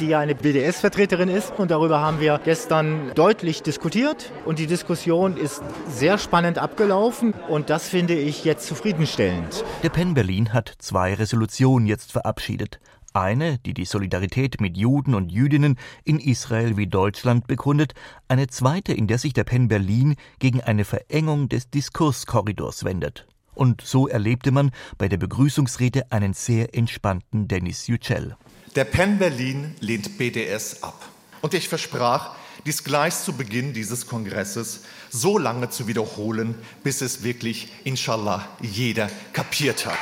die 0.00 0.08
ja 0.08 0.20
eine 0.20 0.34
BDS-Vertreterin 0.34 1.28
ist. 1.28 1.52
Und 1.58 1.70
darüber 1.70 2.00
haben 2.00 2.20
wir 2.20 2.40
gestern 2.44 3.12
deutlich 3.14 3.62
diskutiert. 3.62 4.32
Und 4.44 4.58
die 4.58 4.66
Diskussion 4.66 5.36
ist 5.36 5.62
sehr 5.88 6.18
spannend 6.18 6.58
abgelaufen. 6.58 7.34
Und 7.48 7.70
das 7.70 7.88
finde 7.88 8.14
ich 8.14 8.44
jetzt 8.44 8.66
zufriedenstellend. 8.66 9.64
Der 9.82 9.90
Penn 9.90 10.14
Berlin 10.14 10.52
hat 10.52 10.72
zwei 10.78 11.14
Resolutionen 11.14 11.86
jetzt 11.86 12.12
verabschiedet. 12.12 12.80
Eine, 13.12 13.58
die 13.58 13.72
die 13.72 13.86
Solidarität 13.86 14.60
mit 14.60 14.76
Juden 14.76 15.14
und 15.14 15.32
Jüdinnen 15.32 15.78
in 16.04 16.20
Israel 16.20 16.76
wie 16.76 16.86
Deutschland 16.86 17.46
begründet, 17.46 17.94
eine 18.28 18.46
zweite, 18.48 18.92
in 18.92 19.06
der 19.06 19.16
sich 19.16 19.32
der 19.32 19.44
Penn 19.44 19.68
Berlin 19.68 20.16
gegen 20.38 20.60
eine 20.60 20.84
Verengung 20.84 21.48
des 21.48 21.70
Diskurskorridors 21.70 22.84
wendet. 22.84 23.26
Und 23.54 23.80
so 23.80 24.06
erlebte 24.06 24.50
man 24.50 24.70
bei 24.98 25.08
der 25.08 25.16
Begrüßungsrede 25.16 26.12
einen 26.12 26.34
sehr 26.34 26.74
entspannten 26.74 27.48
Dennis 27.48 27.86
Yücel. 27.86 28.36
Der 28.76 28.84
Penn 28.84 29.16
Berlin 29.16 29.74
lehnt 29.80 30.18
BDS 30.18 30.82
ab. 30.82 31.08
Und 31.40 31.54
ich 31.54 31.66
versprach, 31.66 32.34
dies 32.66 32.84
gleich 32.84 33.16
zu 33.16 33.32
Beginn 33.32 33.72
dieses 33.72 34.06
Kongresses 34.06 34.82
so 35.08 35.38
lange 35.38 35.70
zu 35.70 35.86
wiederholen, 35.86 36.54
bis 36.84 37.00
es 37.00 37.22
wirklich, 37.22 37.72
inshallah, 37.84 38.46
jeder 38.60 39.08
kapiert 39.32 39.86
hat. 39.86 39.98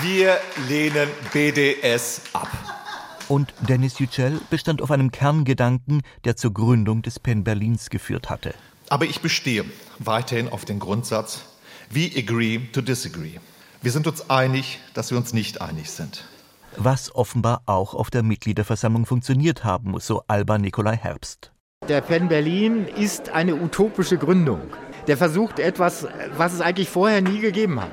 Wir 0.00 0.40
lehnen 0.68 1.10
BDS 1.34 2.22
ab. 2.32 2.48
Und 3.28 3.52
Dennis 3.68 3.98
Yücel 3.98 4.40
bestand 4.48 4.80
auf 4.80 4.90
einem 4.90 5.10
Kerngedanken, 5.10 6.00
der 6.24 6.36
zur 6.36 6.54
Gründung 6.54 7.02
des 7.02 7.20
Penn 7.20 7.44
Berlins 7.44 7.90
geführt 7.90 8.30
hatte. 8.30 8.54
Aber 8.88 9.04
ich 9.04 9.20
bestehe 9.20 9.66
weiterhin 9.98 10.48
auf 10.48 10.64
den 10.64 10.78
Grundsatz, 10.78 11.40
we 11.90 12.10
agree 12.16 12.58
to 12.72 12.80
disagree. 12.80 13.38
Wir 13.82 13.92
sind 13.92 14.06
uns 14.06 14.30
einig, 14.30 14.78
dass 14.94 15.10
wir 15.10 15.18
uns 15.18 15.34
nicht 15.34 15.60
einig 15.60 15.90
sind 15.90 16.24
was 16.76 17.14
offenbar 17.14 17.62
auch 17.66 17.94
auf 17.94 18.10
der 18.10 18.22
Mitgliederversammlung 18.22 19.06
funktioniert 19.06 19.64
haben 19.64 19.90
muss, 19.92 20.06
so 20.06 20.22
Alba 20.28 20.58
Nikolai 20.58 20.96
Herbst. 20.96 21.52
Der 21.88 22.00
Penn 22.00 22.28
Berlin 22.28 22.86
ist 22.86 23.30
eine 23.30 23.54
utopische 23.54 24.18
Gründung. 24.18 24.60
Der 25.06 25.16
versucht 25.16 25.58
etwas, 25.58 26.06
was 26.36 26.52
es 26.52 26.60
eigentlich 26.60 26.88
vorher 26.88 27.22
nie 27.22 27.40
gegeben 27.40 27.80
hat. 27.80 27.90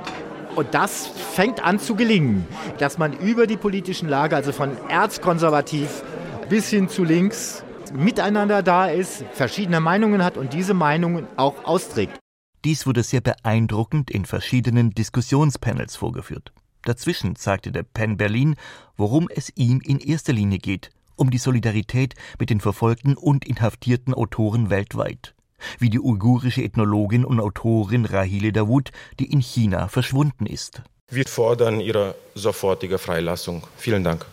Und 0.56 0.74
das 0.74 1.08
fängt 1.08 1.64
an 1.64 1.80
zu 1.80 1.96
gelingen, 1.96 2.46
dass 2.78 2.98
man 2.98 3.14
über 3.14 3.48
die 3.48 3.58
politischen 3.58 4.08
Lager, 4.08 4.36
also 4.36 4.52
von 4.52 4.72
erzkonservativ 4.88 6.04
bis 6.50 6.70
hin 6.70 6.90
zu 6.90 7.04
links, 7.04 7.64
miteinander 7.94 8.64
da 8.64 8.88
ist, 8.88 9.24
verschiedene 9.34 9.80
Meinungen 9.80 10.24
hat 10.24 10.38
und 10.38 10.54
diese 10.54 10.74
Meinungen 10.74 11.28
auch 11.38 11.66
austrägt. 11.66 12.20
Dies 12.66 12.86
wurde 12.86 13.04
sehr 13.04 13.22
beeindruckend 13.22 14.10
in 14.10 14.26
verschiedenen 14.26 14.92
Diskussionspanels 14.92 15.96
vorgeführt. 15.96 16.54
Dazwischen 16.84 17.36
zeigte 17.36 17.72
der 17.72 17.84
Penn 17.84 18.18
Berlin, 18.18 18.56
worum 18.98 19.30
es 19.34 19.52
ihm 19.56 19.80
in 19.84 20.00
erster 20.00 20.34
Linie 20.34 20.60
geht, 20.60 20.90
um 21.16 21.30
die 21.30 21.38
Solidarität 21.38 22.16
mit 22.40 22.50
den 22.50 22.60
verfolgten 22.60 23.16
und 23.16 23.46
inhaftierten 23.46 24.14
Autoren 24.14 24.70
weltweit, 24.70 25.34
wie 25.80 25.90
die 25.90 26.00
uigurische 26.00 26.62
Ethnologin 26.62 27.24
und 27.24 27.40
Autorin 27.40 28.06
Rahile 28.06 28.52
Dawood, 28.52 28.92
die 29.20 29.32
in 29.32 29.40
China 29.40 29.88
verschwunden 29.88 30.46
ist. 30.46 30.82
Wir 31.10 31.26
fordern 31.26 31.80
ihre 31.80 32.16
sofortige 32.36 32.98
Freilassung. 32.98 33.66
Vielen 33.78 34.04
Dank. 34.04 34.26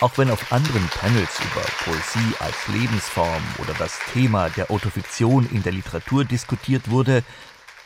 Auch 0.00 0.16
wenn 0.16 0.30
auf 0.30 0.52
anderen 0.52 0.86
Panels 0.88 1.40
über 1.40 1.60
Poesie 1.84 2.34
als 2.38 2.68
Lebensform 2.68 3.42
oder 3.58 3.74
das 3.74 3.98
Thema 4.12 4.48
der 4.48 4.70
Autofiktion 4.70 5.48
in 5.50 5.64
der 5.64 5.72
Literatur 5.72 6.24
diskutiert 6.24 6.88
wurde, 6.88 7.24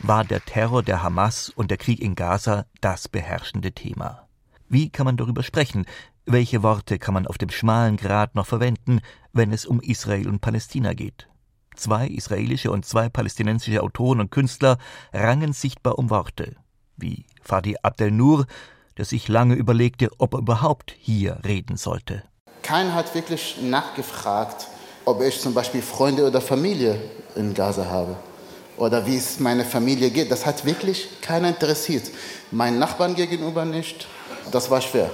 war 0.02 0.24
der 0.24 0.44
Terror 0.44 0.82
der 0.82 1.02
Hamas 1.02 1.48
und 1.48 1.70
der 1.70 1.78
Krieg 1.78 2.00
in 2.00 2.16
Gaza 2.16 2.66
das 2.80 3.08
beherrschende 3.08 3.72
Thema. 3.72 4.26
Wie 4.68 4.90
kann 4.90 5.06
man 5.06 5.16
darüber 5.16 5.42
sprechen? 5.42 5.86
Welche 6.26 6.62
Worte 6.62 6.98
kann 6.98 7.14
man 7.14 7.26
auf 7.26 7.38
dem 7.38 7.50
schmalen 7.50 7.96
Grat 7.96 8.34
noch 8.34 8.46
verwenden, 8.46 9.00
wenn 9.32 9.52
es 9.52 9.64
um 9.64 9.80
Israel 9.80 10.28
und 10.28 10.40
Palästina 10.40 10.92
geht? 10.94 11.28
Zwei 11.76 12.08
israelische 12.08 12.70
und 12.70 12.84
zwei 12.84 13.08
palästinensische 13.08 13.82
Autoren 13.82 14.20
und 14.20 14.30
Künstler 14.30 14.76
rangen 15.12 15.52
sichtbar 15.52 15.98
um 15.98 16.10
Worte, 16.10 16.56
wie 16.96 17.24
Fadi 17.40 17.76
Abdel 17.82 18.10
Nur, 18.10 18.46
der 18.98 19.04
sich 19.04 19.28
lange 19.28 19.54
überlegte, 19.54 20.10
ob 20.18 20.34
er 20.34 20.40
überhaupt 20.40 20.94
hier 20.98 21.38
reden 21.44 21.76
sollte. 21.76 22.24
Keiner 22.62 22.94
hat 22.94 23.14
wirklich 23.14 23.58
nachgefragt, 23.62 24.68
ob 25.04 25.22
ich 25.22 25.40
zum 25.40 25.54
Beispiel 25.54 25.82
Freunde 25.82 26.26
oder 26.26 26.40
Familie 26.40 27.00
in 27.34 27.54
Gaza 27.54 27.86
habe 27.86 28.16
oder 28.82 29.06
wie 29.06 29.16
es 29.16 29.38
meiner 29.38 29.64
Familie 29.64 30.10
geht. 30.10 30.32
Das 30.32 30.44
hat 30.44 30.64
wirklich 30.64 31.08
keiner 31.20 31.48
interessiert. 31.48 32.10
Meinen 32.50 32.80
Nachbarn 32.80 33.14
gegenüber 33.14 33.64
nicht. 33.64 34.08
Das 34.50 34.70
war 34.70 34.80
schwer. 34.80 35.08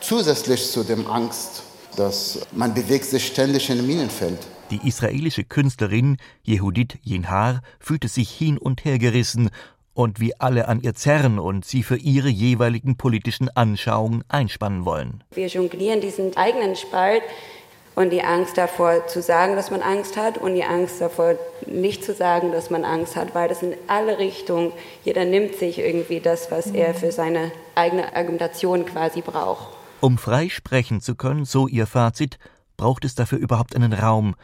Zusätzlich 0.00 0.68
zu 0.72 0.82
dem 0.82 1.06
Angst, 1.06 1.62
dass 1.96 2.40
man 2.52 2.74
bewegt 2.74 3.04
sich 3.04 3.24
ständig 3.28 3.70
in 3.70 3.86
Minenfeld. 3.86 4.38
Die 4.72 4.80
israelische 4.88 5.44
Künstlerin 5.44 6.16
Yehudit 6.44 6.98
Jinhar 7.02 7.62
fühlte 7.78 8.08
sich 8.08 8.28
hin 8.28 8.58
und 8.58 8.84
her 8.84 8.98
gerissen 8.98 9.50
und 9.94 10.18
wie 10.18 10.34
alle 10.40 10.66
an 10.66 10.82
ihr 10.82 10.94
zerren 10.94 11.38
und 11.38 11.64
sie 11.64 11.84
für 11.84 11.96
ihre 11.96 12.28
jeweiligen 12.28 12.96
politischen 12.96 13.48
Anschauungen 13.50 14.24
einspannen 14.26 14.84
wollen. 14.84 15.22
Wir 15.30 15.46
jonglieren 15.46 16.00
diesen 16.00 16.36
eigenen 16.36 16.74
Spalt 16.74 17.22
und 17.96 18.10
die 18.10 18.22
Angst 18.22 18.58
davor 18.58 19.06
zu 19.08 19.22
sagen, 19.22 19.56
dass 19.56 19.70
man 19.70 19.82
Angst 19.82 20.16
hat 20.16 20.38
und 20.38 20.54
die 20.54 20.64
Angst 20.64 21.00
davor 21.00 21.34
nicht 21.66 22.04
zu 22.04 22.14
sagen, 22.14 22.52
dass 22.52 22.70
man 22.70 22.84
Angst 22.84 23.16
hat, 23.16 23.34
weil 23.34 23.48
das 23.48 23.62
in 23.62 23.74
alle 23.88 24.18
Richtungen, 24.18 24.70
jeder 25.02 25.24
nimmt 25.24 25.56
sich 25.56 25.78
irgendwie 25.78 26.20
das, 26.20 26.50
was 26.50 26.66
er 26.66 26.94
für 26.94 27.10
seine 27.10 27.50
eigene 27.74 28.14
Argumentation 28.14 28.84
quasi 28.84 29.22
braucht. 29.22 29.66
Um 30.00 30.18
frei 30.18 30.50
sprechen 30.50 31.00
zu 31.00 31.14
können, 31.14 31.46
so 31.46 31.66
ihr 31.66 31.86
Fazit, 31.86 32.38
braucht 32.76 33.06
es 33.06 33.14
dafür 33.14 33.38
überhaupt 33.38 33.74
einen 33.74 33.94
Raum. 33.94 34.36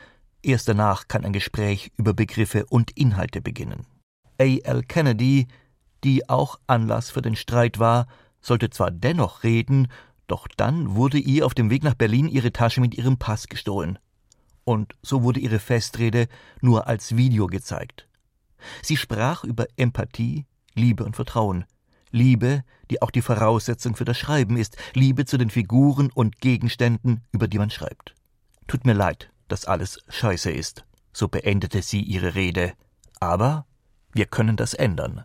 Erst 0.43 0.69
danach 0.69 1.07
kann 1.07 1.27
ein 1.27 1.35
Gespräch 1.35 1.93
über 1.99 2.15
Begriffe 2.15 2.65
und 2.71 2.91
Inhalte 2.97 3.43
beginnen. 3.43 3.87
A.L. 4.41 4.83
Kennedy, 4.89 5.47
die 6.05 6.29
auch 6.31 6.59
Anlass 6.67 7.11
für 7.11 7.21
den 7.21 7.37
Streit 7.37 7.79
war, 7.79 8.07
sollte 8.41 8.71
zwar 8.71 8.91
dennoch 8.91 9.45
reden, 9.45 9.89
doch 10.27 10.49
dann 10.57 10.95
wurde 10.95 11.19
ihr 11.19 11.45
auf 11.47 11.55
dem 11.55 11.71
Weg 11.71 11.83
nach 11.83 11.95
Berlin 11.95 12.29
ihre 12.29 12.53
Tasche 12.53 12.81
mit 12.81 12.95
ihrem 12.95 13.19
Pass 13.19 13.49
gestohlen. 13.49 13.99
Und 14.65 14.95
so 15.03 15.23
wurde 15.23 15.41
ihre 15.41 15.59
Festrede 15.59 16.29
nur 16.61 16.87
als 16.87 17.17
Video 17.17 17.47
gezeigt. 17.47 18.09
Sie 18.81 18.97
sprach 18.97 19.45
über 19.45 19.67
Empathie, 19.77 20.47
Liebe 20.75 21.05
und 21.05 21.17
Vertrauen. 21.17 21.65
Liebe, 22.11 22.63
die 22.91 23.03
auch 23.03 23.11
die 23.11 23.23
Voraussetzung 23.23 23.97
für 23.97 24.05
das 24.05 24.19
Schreiben 24.19 24.57
ist, 24.57 24.77
Liebe 24.95 25.25
zu 25.25 25.39
den 25.39 25.51
Figuren 25.51 26.11
und 26.13 26.41
Gegenständen, 26.41 27.23
über 27.33 27.49
die 27.49 27.59
man 27.59 27.71
schreibt. 27.71 28.15
Tut 28.69 28.87
mir 28.87 28.93
leid, 28.93 29.31
dass 29.49 29.65
alles 29.65 29.99
scheiße 30.09 30.51
ist, 30.51 30.85
so 31.13 31.29
beendete 31.29 31.83
sie 31.83 32.03
ihre 32.03 32.35
Rede. 32.35 32.75
Aber 33.19 33.67
wir 34.13 34.27
können 34.27 34.57
das 34.57 34.75
ändern 34.75 35.25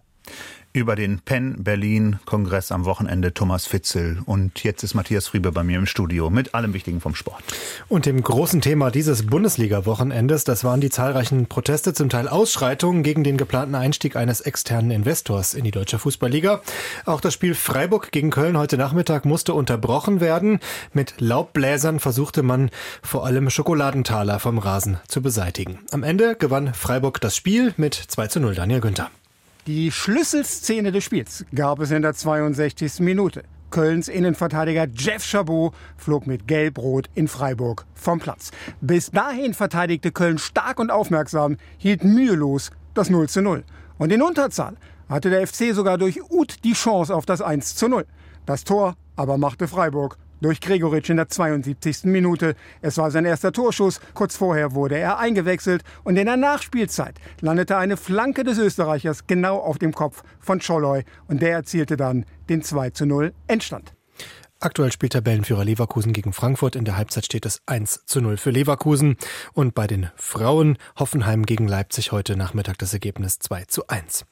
über 0.77 0.95
den 0.95 1.19
Penn 1.19 1.63
Berlin 1.63 2.19
Kongress 2.25 2.71
am 2.71 2.85
Wochenende 2.85 3.33
Thomas 3.33 3.65
Fitzel. 3.65 4.19
Und 4.25 4.63
jetzt 4.63 4.83
ist 4.83 4.93
Matthias 4.93 5.27
Friebe 5.27 5.51
bei 5.51 5.63
mir 5.63 5.79
im 5.79 5.87
Studio 5.87 6.29
mit 6.29 6.53
allem 6.53 6.73
Wichtigen 6.73 7.01
vom 7.01 7.15
Sport. 7.15 7.43
Und 7.87 8.05
dem 8.05 8.21
großen 8.21 8.61
Thema 8.61 8.91
dieses 8.91 9.25
Bundesliga-Wochenendes, 9.25 10.43
das 10.43 10.63
waren 10.63 10.79
die 10.79 10.91
zahlreichen 10.91 11.47
Proteste, 11.47 11.93
zum 11.93 12.09
Teil 12.09 12.27
Ausschreitungen 12.27 13.01
gegen 13.01 13.23
den 13.23 13.37
geplanten 13.37 13.75
Einstieg 13.75 14.15
eines 14.15 14.41
externen 14.41 14.91
Investors 14.91 15.55
in 15.55 15.63
die 15.63 15.71
deutsche 15.71 15.97
Fußballliga. 15.97 16.61
Auch 17.05 17.21
das 17.21 17.33
Spiel 17.33 17.55
Freiburg 17.55 18.11
gegen 18.11 18.29
Köln 18.29 18.57
heute 18.57 18.77
Nachmittag 18.77 19.25
musste 19.25 19.55
unterbrochen 19.55 20.21
werden. 20.21 20.59
Mit 20.93 21.15
Laubbläsern 21.17 21.99
versuchte 21.99 22.43
man 22.43 22.69
vor 23.01 23.25
allem 23.25 23.49
Schokoladentaler 23.49 24.39
vom 24.39 24.59
Rasen 24.59 24.99
zu 25.07 25.23
beseitigen. 25.23 25.79
Am 25.91 26.03
Ende 26.03 26.35
gewann 26.35 26.75
Freiburg 26.75 27.19
das 27.19 27.35
Spiel 27.35 27.73
mit 27.77 27.95
2 27.95 28.27
zu 28.27 28.39
0 28.39 28.53
Daniel 28.53 28.81
Günther. 28.81 29.09
Die 29.67 29.91
Schlüsselszene 29.91 30.93
des 30.93 31.03
Spiels 31.03 31.45
gab 31.53 31.81
es 31.81 31.91
in 31.91 32.01
der 32.01 32.13
62. 32.13 33.01
Minute. 33.01 33.43
Kölns 33.69 34.07
Innenverteidiger 34.07 34.87
Jeff 34.95 35.25
Chabot 35.25 35.73
flog 35.97 36.25
mit 36.25 36.47
Gelb-Rot 36.47 37.09
in 37.15 37.27
Freiburg 37.27 37.85
vom 37.93 38.21
Platz. 38.21 38.51
Bis 38.79 39.11
dahin 39.11 39.53
verteidigte 39.53 40.13
Köln 40.13 40.37
stark 40.37 40.79
und 40.79 40.89
aufmerksam, 40.89 41.57
hielt 41.77 42.05
mühelos 42.05 42.71
das 42.93 43.09
0 43.09 43.27
zu 43.27 43.41
0. 43.41 43.65
Und 43.97 44.13
in 44.13 44.21
Unterzahl 44.21 44.77
hatte 45.09 45.29
der 45.29 45.45
FC 45.45 45.75
sogar 45.75 45.97
durch 45.97 46.21
Uth 46.31 46.63
die 46.63 46.71
Chance 46.71 47.13
auf 47.13 47.25
das 47.25 47.41
1 47.41 47.75
zu 47.75 47.89
0. 47.89 48.05
Das 48.45 48.63
Tor 48.63 48.95
aber 49.17 49.37
machte 49.37 49.67
Freiburg 49.67 50.17
durch 50.41 50.61
Gregoritsch 50.61 51.09
in 51.09 51.17
der 51.17 51.29
72. 51.29 52.05
Minute. 52.05 52.55
Es 52.81 52.97
war 52.97 53.11
sein 53.11 53.25
erster 53.25 53.51
Torschuss. 53.51 53.99
Kurz 54.13 54.35
vorher 54.35 54.73
wurde 54.73 54.97
er 54.97 55.19
eingewechselt 55.19 55.83
und 56.03 56.17
in 56.17 56.25
der 56.25 56.37
Nachspielzeit 56.37 57.15
landete 57.41 57.77
eine 57.77 57.97
Flanke 57.97 58.43
des 58.43 58.57
Österreichers 58.57 59.27
genau 59.27 59.57
auf 59.57 59.77
dem 59.77 59.93
Kopf 59.93 60.23
von 60.39 60.61
Scholloy 60.61 61.03
und 61.27 61.41
der 61.41 61.51
erzielte 61.51 61.97
dann 61.97 62.25
den 62.49 62.61
2 62.61 62.91
zu 62.91 63.05
0 63.05 63.33
Endstand. 63.47 63.93
Aktuell 64.59 64.91
spielt 64.91 65.13
Tabellenführer 65.13 65.63
Leverkusen 65.63 66.13
gegen 66.13 66.33
Frankfurt. 66.33 66.75
In 66.75 66.83
der 66.83 66.97
Halbzeit 66.97 67.25
steht 67.25 67.45
es 67.45 67.61
1 67.67 68.05
zu 68.07 68.21
0 68.21 68.37
für 68.37 68.49
Leverkusen. 68.49 69.15
Und 69.53 69.75
bei 69.75 69.85
den 69.85 70.09
Frauen 70.15 70.79
Hoffenheim 70.97 71.45
gegen 71.45 71.67
Leipzig 71.67 72.11
heute 72.11 72.35
Nachmittag 72.35 72.79
das 72.79 72.91
Ergebnis 72.91 73.37
2 73.37 73.65
zu 73.65 73.87
1. 73.87 74.25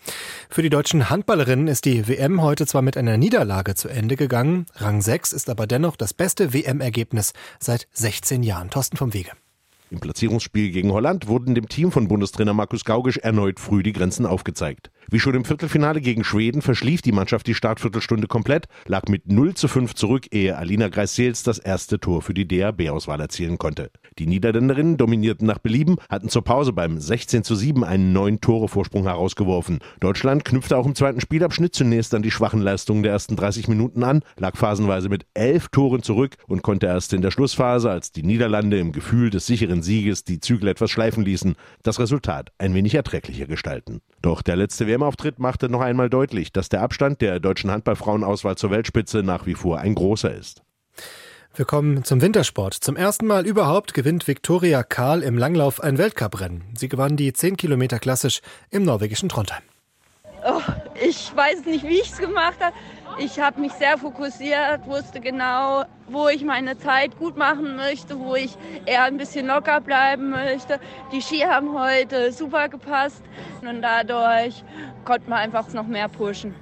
Für 0.49 0.63
die 0.63 0.71
deutschen 0.71 1.11
Handballerinnen 1.11 1.67
ist 1.67 1.85
die 1.85 2.07
WM 2.07 2.41
heute 2.41 2.65
zwar 2.65 2.81
mit 2.81 2.97
einer 2.97 3.17
Niederlage 3.17 3.75
zu 3.75 3.87
Ende 3.87 4.15
gegangen. 4.15 4.65
Rang 4.73 5.03
6 5.03 5.31
ist 5.31 5.47
aber 5.47 5.67
dennoch 5.67 5.95
das 5.95 6.15
beste 6.15 6.53
WM-Ergebnis 6.53 7.33
seit 7.59 7.87
16 7.91 8.41
Jahren. 8.41 8.71
Thorsten 8.71 8.97
vom 8.97 9.13
Wege. 9.13 9.29
Im 9.91 9.99
Platzierungsspiel 9.99 10.71
gegen 10.71 10.91
Holland 10.91 11.27
wurden 11.27 11.53
dem 11.53 11.69
Team 11.69 11.91
von 11.91 12.07
Bundestrainer 12.07 12.55
Markus 12.55 12.83
Gaugisch 12.83 13.17
erneut 13.17 13.59
früh 13.59 13.83
die 13.83 13.93
Grenzen 13.93 14.25
aufgezeigt. 14.25 14.89
Wie 15.11 15.19
schon 15.19 15.35
im 15.35 15.45
Viertelfinale 15.45 16.01
gegen 16.01 16.23
Schweden 16.23 16.63
verschlief 16.63 17.03
die 17.03 17.11
Mannschaft 17.11 17.45
die 17.45 17.53
Startviertelstunde 17.53 18.27
komplett, 18.27 18.65
lag 18.87 19.03
mit 19.07 19.31
0 19.31 19.53
zu 19.53 19.67
5 19.67 19.93
zurück, 19.93 20.27
ehe 20.31 20.57
Alina 20.57 20.87
Greissels 20.87 21.43
das 21.43 21.59
erste 21.59 21.99
Tor 21.99 22.23
für 22.23 22.33
die 22.33 22.47
DAB-Auswahl 22.47 23.21
erzielen 23.21 23.59
konnte. 23.59 23.91
Die 24.17 24.25
Niederländerinnen 24.25 24.97
dominierten 24.97 25.45
nach 25.45 25.59
Belieben, 25.59 25.97
hatten 26.09 26.29
zur 26.29 26.43
Pause 26.43 26.73
beim 26.73 26.99
16 26.99 27.43
zu 27.43 27.53
7 27.53 27.83
einen 27.83 28.13
neuen 28.13 28.41
Tore-Vorsprung 28.41 29.03
herausgeworfen. 29.03 29.79
Deutschland 29.99 30.43
knüpfte 30.43 30.75
auch 30.75 30.87
im 30.87 30.95
zweiten 30.95 31.21
Spielabschnitt 31.21 31.75
zunächst 31.75 32.15
an 32.15 32.23
die 32.23 32.31
schwachen 32.31 32.61
Leistungen 32.61 33.03
der 33.03 33.11
ersten 33.11 33.35
30 33.35 33.67
Minuten 33.67 34.03
an, 34.03 34.23
lag 34.37 34.57
phasenweise 34.57 35.09
mit 35.09 35.27
elf 35.35 35.67
Toren 35.67 36.01
zurück 36.01 36.35
und 36.47 36.63
konnte 36.63 36.87
erst 36.87 37.13
in 37.13 37.21
der 37.21 37.31
Schlussphase, 37.31 37.91
als 37.91 38.11
die 38.11 38.23
Niederlande 38.23 38.79
im 38.79 38.91
Gefühl 38.91 39.29
des 39.29 39.45
sicheren 39.45 39.83
Sieges 39.83 40.23
die 40.23 40.39
Zügel 40.39 40.69
etwas 40.69 40.89
schleifen 40.89 41.23
ließen, 41.23 41.55
das 41.83 41.99
Resultat 41.99 42.51
ein 42.57 42.73
wenig 42.73 42.95
erträglicher 42.95 43.45
gestalten. 43.45 44.01
Doch 44.25 44.41
der 44.41 44.55
letzte 44.55 44.87
WM-Auftritt 44.87 45.37
machte 45.37 45.69
noch 45.69 45.81
einmal 45.81 46.09
deutlich, 46.09 46.51
dass 46.51 46.67
der 46.67 46.81
Abstand 46.81 47.21
der 47.21 47.39
deutschen 47.39 47.69
Handballfrauenauswahl 47.69 48.57
zur 48.57 48.71
Weltspitze 48.71 49.21
nach 49.21 49.45
wie 49.45 49.53
vor 49.53 49.77
ein 49.77 49.93
großer 49.93 50.33
ist. 50.33 50.63
Wir 51.53 51.65
kommen 51.65 52.03
zum 52.03 52.21
Wintersport. 52.21 52.73
Zum 52.73 52.95
ersten 52.95 53.27
Mal 53.27 53.45
überhaupt 53.45 53.93
gewinnt 53.93 54.27
Viktoria 54.27 54.81
Karl 54.81 55.21
im 55.21 55.37
Langlauf 55.37 55.79
ein 55.79 55.99
Weltcuprennen. 55.99 56.63
Sie 56.75 56.89
gewann 56.89 57.17
die 57.17 57.33
10 57.33 57.55
Kilometer 57.55 57.99
klassisch 57.99 58.41
im 58.71 58.81
norwegischen 58.83 59.29
Trondheim. 59.29 59.61
Oh, 60.43 60.59
ich 60.99 61.31
weiß 61.35 61.65
nicht, 61.65 61.83
wie 61.83 61.99
ich 61.99 62.11
es 62.11 62.17
gemacht 62.17 62.57
habe. 62.59 62.75
Ich 63.17 63.39
habe 63.39 63.61
mich 63.61 63.71
sehr 63.73 63.97
fokussiert, 63.97 64.85
wusste 64.87 65.21
genau, 65.21 65.85
wo 66.09 66.27
ich 66.27 66.43
meine 66.43 66.77
Zeit 66.77 67.17
gut 67.17 67.37
machen 67.37 67.77
möchte, 67.77 68.19
wo 68.19 68.35
ich 68.35 68.57
eher 68.85 69.03
ein 69.05 69.17
bisschen 69.17 69.47
locker 69.47 69.79
bleiben 69.79 70.31
möchte. 70.31 70.81
Die 71.13 71.21
Ski 71.21 71.39
haben 71.39 71.79
heute 71.79 72.33
super 72.33 72.67
gepasst 72.67 73.21
und 73.61 73.81
dadurch 73.81 74.63
konnte 75.05 75.29
man 75.29 75.39
einfach 75.39 75.71
noch 75.71 75.87
mehr 75.87 76.09
pushen. 76.09 76.55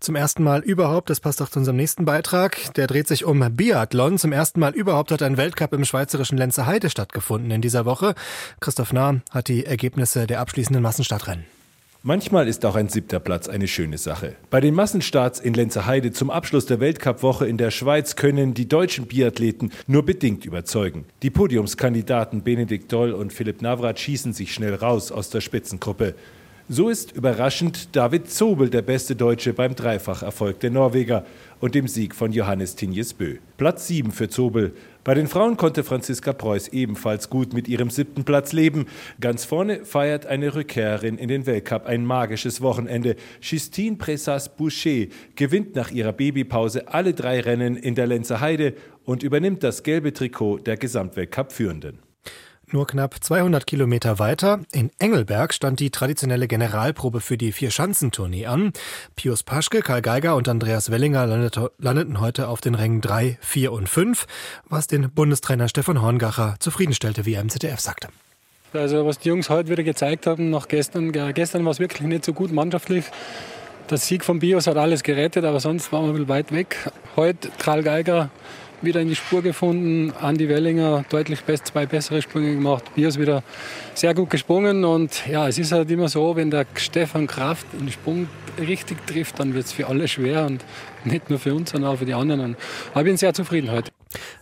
Zum 0.00 0.16
ersten 0.16 0.42
Mal 0.42 0.60
überhaupt, 0.60 1.08
das 1.08 1.20
passt 1.20 1.40
auch 1.40 1.48
zu 1.48 1.58
unserem 1.58 1.76
nächsten 1.76 2.04
Beitrag, 2.04 2.74
der 2.74 2.86
dreht 2.86 3.08
sich 3.08 3.24
um 3.24 3.44
Biathlon. 3.56 4.18
Zum 4.18 4.32
ersten 4.32 4.60
Mal 4.60 4.72
überhaupt 4.72 5.12
hat 5.12 5.22
ein 5.22 5.38
Weltcup 5.38 5.72
im 5.72 5.84
schweizerischen 5.84 6.36
Lenzerheide 6.36 6.90
stattgefunden 6.90 7.50
in 7.50 7.62
dieser 7.62 7.86
Woche. 7.86 8.14
Christoph 8.60 8.92
Nahm 8.92 9.22
hat 9.30 9.48
die 9.48 9.64
Ergebnisse 9.64 10.26
der 10.26 10.40
abschließenden 10.40 10.82
Massenstartrennen. 10.82 11.44
Manchmal 12.02 12.48
ist 12.48 12.64
auch 12.64 12.76
ein 12.76 12.88
siebter 12.88 13.20
Platz 13.20 13.46
eine 13.46 13.68
schöne 13.68 13.98
Sache. 13.98 14.34
Bei 14.48 14.62
den 14.62 14.72
Massenstarts 14.72 15.38
in 15.38 15.52
Lenzerheide 15.52 16.12
zum 16.12 16.30
Abschluss 16.30 16.64
der 16.64 16.80
Weltcup-Woche 16.80 17.46
in 17.46 17.58
der 17.58 17.70
Schweiz 17.70 18.16
können 18.16 18.54
die 18.54 18.66
deutschen 18.66 19.04
Biathleten 19.04 19.70
nur 19.86 20.06
bedingt 20.06 20.46
überzeugen. 20.46 21.04
Die 21.22 21.28
Podiumskandidaten 21.28 22.42
Benedikt 22.42 22.90
Doll 22.90 23.12
und 23.12 23.34
Philipp 23.34 23.60
Navrat 23.60 24.00
schießen 24.00 24.32
sich 24.32 24.54
schnell 24.54 24.76
raus 24.76 25.12
aus 25.12 25.28
der 25.28 25.42
Spitzengruppe. 25.42 26.14
So 26.72 26.88
ist 26.88 27.10
überraschend 27.16 27.96
David 27.96 28.30
Zobel 28.30 28.70
der 28.70 28.82
beste 28.82 29.16
Deutsche 29.16 29.52
beim 29.52 29.74
Dreifacherfolg 29.74 30.60
der 30.60 30.70
Norweger 30.70 31.26
und 31.58 31.74
dem 31.74 31.88
Sieg 31.88 32.14
von 32.14 32.30
Johannes 32.30 32.76
Tinjes 32.76 33.12
Bö. 33.12 33.38
Platz 33.56 33.88
7 33.88 34.12
für 34.12 34.28
Zobel. 34.28 34.72
Bei 35.02 35.14
den 35.14 35.26
Frauen 35.26 35.56
konnte 35.56 35.82
Franziska 35.82 36.32
Preuß 36.32 36.68
ebenfalls 36.68 37.28
gut 37.28 37.54
mit 37.54 37.66
ihrem 37.66 37.90
siebten 37.90 38.22
Platz 38.22 38.52
leben. 38.52 38.86
Ganz 39.20 39.44
vorne 39.44 39.84
feiert 39.84 40.26
eine 40.26 40.54
Rückkehrerin 40.54 41.18
in 41.18 41.26
den 41.26 41.44
Weltcup 41.44 41.86
ein 41.86 42.04
magisches 42.06 42.60
Wochenende. 42.60 43.16
Justine 43.40 43.96
Pressas-Boucher 43.96 45.06
gewinnt 45.34 45.74
nach 45.74 45.90
ihrer 45.90 46.12
Babypause 46.12 46.86
alle 46.86 47.14
drei 47.14 47.40
Rennen 47.40 47.74
in 47.74 47.96
der 47.96 48.06
Lenzer 48.06 48.40
Heide 48.40 48.74
und 49.04 49.24
übernimmt 49.24 49.64
das 49.64 49.82
gelbe 49.82 50.12
Trikot 50.12 50.58
der 50.58 50.76
Gesamtweltcup-Führenden. 50.76 52.09
Nur 52.72 52.86
knapp 52.86 53.16
200 53.20 53.66
Kilometer 53.66 54.20
weiter, 54.20 54.60
in 54.70 54.90
Engelberg, 55.00 55.52
stand 55.52 55.80
die 55.80 55.90
traditionelle 55.90 56.46
Generalprobe 56.46 57.20
für 57.20 57.36
die 57.36 57.50
Vier-Schanzentournee 57.50 58.46
an. 58.46 58.72
Pius 59.16 59.42
Paschke, 59.42 59.80
Karl 59.80 60.02
Geiger 60.02 60.36
und 60.36 60.48
Andreas 60.48 60.88
Wellinger 60.88 61.26
landeten 61.78 62.20
heute 62.20 62.46
auf 62.46 62.60
den 62.60 62.76
Rängen 62.76 63.00
3, 63.00 63.38
4 63.40 63.72
und 63.72 63.88
5, 63.88 64.24
was 64.68 64.86
den 64.86 65.10
Bundestrainer 65.10 65.68
Stefan 65.68 66.00
Horngacher 66.00 66.54
zufriedenstellte, 66.60 67.26
wie 67.26 67.34
er 67.34 67.40
im 67.40 67.48
ZDF 67.48 67.80
sagte. 67.80 68.06
Also 68.72 69.04
was 69.04 69.18
die 69.18 69.30
Jungs 69.30 69.50
heute 69.50 69.68
wieder 69.68 69.82
gezeigt 69.82 70.28
haben, 70.28 70.50
nach 70.50 70.68
gestern, 70.68 71.10
gestern 71.34 71.64
war 71.64 71.72
es 71.72 71.80
wirklich 71.80 72.06
nicht 72.06 72.24
so 72.24 72.32
gut 72.32 72.52
mannschaftlich. 72.52 73.06
Der 73.90 73.98
Sieg 73.98 74.24
von 74.24 74.38
Bios 74.38 74.68
hat 74.68 74.76
alles 74.76 75.02
gerettet, 75.02 75.44
aber 75.44 75.58
sonst 75.58 75.90
waren 75.92 76.04
wir 76.04 76.10
ein 76.10 76.12
bisschen 76.12 76.28
weit 76.28 76.52
weg. 76.52 76.76
Heute 77.16 77.50
Karl 77.58 77.82
Geiger 77.82 78.30
wieder 78.82 79.00
in 79.00 79.08
die 79.08 79.16
Spur 79.16 79.42
gefunden. 79.42 80.12
Andi 80.20 80.48
Wellinger 80.48 81.04
deutlich 81.08 81.42
best, 81.44 81.68
zwei 81.68 81.86
bessere 81.86 82.22
Sprünge 82.22 82.54
gemacht. 82.54 82.84
Biers 82.94 83.18
wieder 83.18 83.42
sehr 83.94 84.14
gut 84.14 84.30
gesprungen. 84.30 84.84
Und 84.84 85.26
ja, 85.26 85.48
es 85.48 85.58
ist 85.58 85.72
halt 85.72 85.90
immer 85.90 86.08
so, 86.08 86.36
wenn 86.36 86.50
der 86.50 86.66
Stefan 86.74 87.26
Kraft 87.26 87.66
den 87.72 87.90
Sprung 87.90 88.28
richtig 88.58 89.06
trifft, 89.06 89.38
dann 89.38 89.54
wird 89.54 89.66
es 89.66 89.72
für 89.72 89.86
alle 89.86 90.08
schwer 90.08 90.46
und 90.46 90.64
nicht 91.04 91.30
nur 91.30 91.38
für 91.38 91.54
uns, 91.54 91.70
sondern 91.70 91.92
auch 91.92 91.98
für 91.98 92.06
die 92.06 92.14
anderen. 92.14 92.56
Aber 92.92 93.00
ich 93.00 93.06
bin 93.06 93.16
sehr 93.16 93.34
zufrieden 93.34 93.70
heute. 93.70 93.90